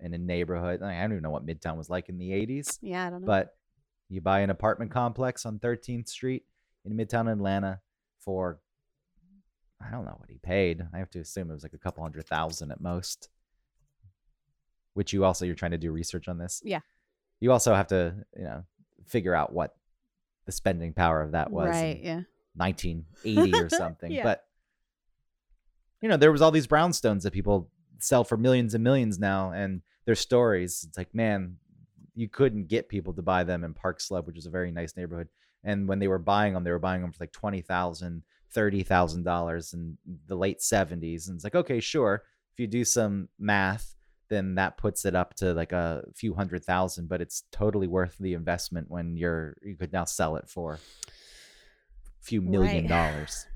[0.00, 0.82] in a neighborhood.
[0.82, 2.78] I don't even know what Midtown was like in the 80s.
[2.82, 3.26] yeah, I don't know.
[3.26, 3.56] but
[4.08, 6.44] you buy an apartment complex on 13th Street
[6.84, 7.80] in Midtown Atlanta
[8.20, 8.60] for
[9.80, 10.86] I don't know what he paid.
[10.92, 13.28] I have to assume it was like a couple hundred thousand at most.
[14.94, 16.60] Which you also you're trying to do research on this.
[16.64, 16.80] Yeah.
[17.40, 18.64] You also have to, you know,
[19.06, 19.76] figure out what
[20.46, 22.00] the spending power of that was right?
[22.02, 22.22] Yeah.
[22.56, 24.10] 1980 or something.
[24.10, 24.24] Yeah.
[24.24, 24.44] But
[26.00, 29.52] you know, there was all these brownstones that people sell for millions and millions now,
[29.52, 30.84] and their stories.
[30.88, 31.56] It's like, man,
[32.14, 34.96] you couldn't get people to buy them in Park Slope, which is a very nice
[34.96, 35.28] neighborhood.
[35.64, 37.62] And when they were buying them, they were buying them for like twenty
[38.48, 41.28] thousand, thirty thousand dollars in the late seventies.
[41.28, 42.22] And it's like, okay, sure,
[42.52, 43.94] if you do some math,
[44.28, 48.16] then that puts it up to like a few hundred thousand, but it's totally worth
[48.18, 50.74] the investment when you're you could now sell it for
[51.08, 51.12] a
[52.20, 52.88] few million Right.
[52.88, 53.46] dollars.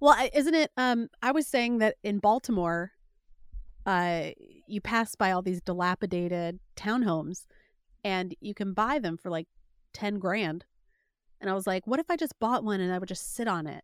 [0.00, 0.70] Well, isn't it?
[0.76, 2.92] Um, I was saying that in Baltimore,
[3.84, 4.30] uh,
[4.66, 7.44] you pass by all these dilapidated townhomes,
[8.02, 9.46] and you can buy them for like
[9.92, 10.64] ten grand.
[11.40, 13.48] And I was like, what if I just bought one and I would just sit
[13.48, 13.82] on it?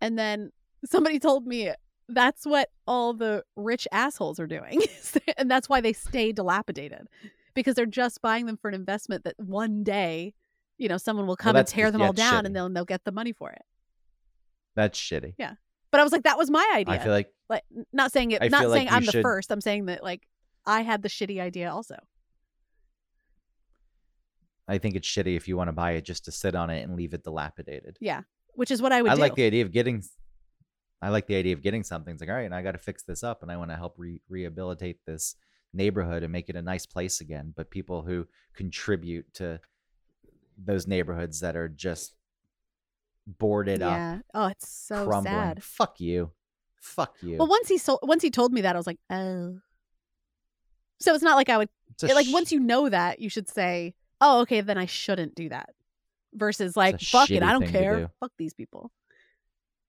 [0.00, 0.50] And then
[0.84, 1.72] somebody told me
[2.08, 4.82] that's what all the rich assholes are doing,
[5.36, 7.06] and that's why they stay dilapidated
[7.54, 10.34] because they're just buying them for an investment that one day,
[10.78, 12.46] you know, someone will come and tear them all down, shitty.
[12.46, 13.62] and they'll they'll get the money for it.
[14.74, 15.34] That's shitty.
[15.38, 15.54] Yeah.
[15.90, 16.94] But I was like, that was my idea.
[16.94, 19.22] I feel like like not saying it I not feel like saying i'm the should-
[19.22, 20.22] first i'm saying that like
[20.64, 21.96] i had the shitty idea also
[24.68, 26.82] I think it's shitty if you want to buy it just to sit on it
[26.84, 27.96] and leave it dilapidated.
[28.60, 30.02] Which is what i would I do like the idea of getting.
[31.02, 32.12] I like the idea of getting something.
[32.12, 33.76] It's like, all right, and I got to fix this up, and I want to
[33.76, 35.34] help re- rehabilitate this
[35.72, 37.54] neighborhood and make it a nice place again.
[37.56, 39.60] But people who contribute to
[40.62, 42.14] those neighborhoods that are just
[43.26, 45.34] boarded up, yeah oh it's so crumbling.
[45.34, 46.32] sad Fuck you,
[46.80, 47.36] fuck you.
[47.38, 49.58] well once he sold once he told me that i was like oh
[51.00, 53.28] so it's not like i would It's a like sh- once you know that you
[53.30, 55.70] should say oh okay then i shouldn't do that
[56.34, 58.08] versus like fuck it i don't care do.
[58.20, 58.90] fuck these people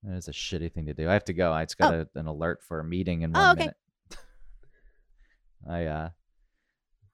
[0.02, 1.08] That is a shitty thing to do.
[1.08, 1.52] I have to go.
[1.52, 3.60] I just got a, an alert for a meeting in Oh, one okay.
[3.60, 3.76] minute.
[5.70, 6.08] I uh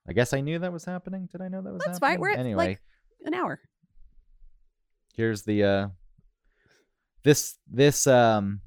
[0.07, 1.29] I guess I knew that was happening.
[1.31, 1.91] Did I know that was happening?
[1.91, 2.81] that's fine we're at anyway, like
[3.25, 3.59] an hour
[5.13, 5.87] here's the uh
[7.23, 8.61] this this um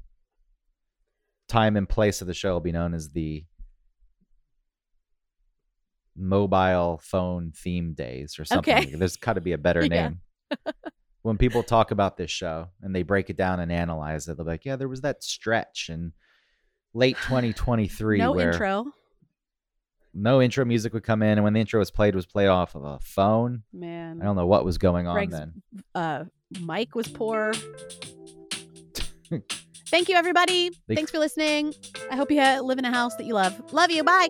[1.49, 3.43] time and place of the show will be known as the
[6.15, 8.73] mobile phone theme days or something.
[8.75, 8.95] Okay.
[8.95, 9.87] There's got to be a better Yeah.
[10.09, 10.21] name.
[11.21, 14.45] When people talk about this show and they break it down and analyze it, they'll
[14.45, 16.13] be like, "Yeah, there was that stretch in
[16.93, 18.85] late 2023 no where intro
[20.13, 22.47] no intro music would come in, and when the intro was played, it was played
[22.47, 23.63] off of a phone.
[23.73, 25.63] man I don't know what was going on Greg's then."
[25.95, 26.25] uh
[26.59, 27.53] Mike was poor.
[29.87, 30.71] Thank you everybody.
[30.87, 31.73] Thanks for listening.
[32.11, 33.73] I hope you live in a house that you love.
[33.73, 34.03] Love you.
[34.03, 34.29] Bye.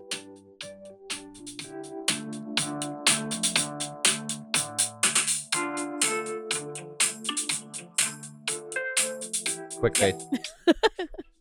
[9.83, 10.15] Quick fade.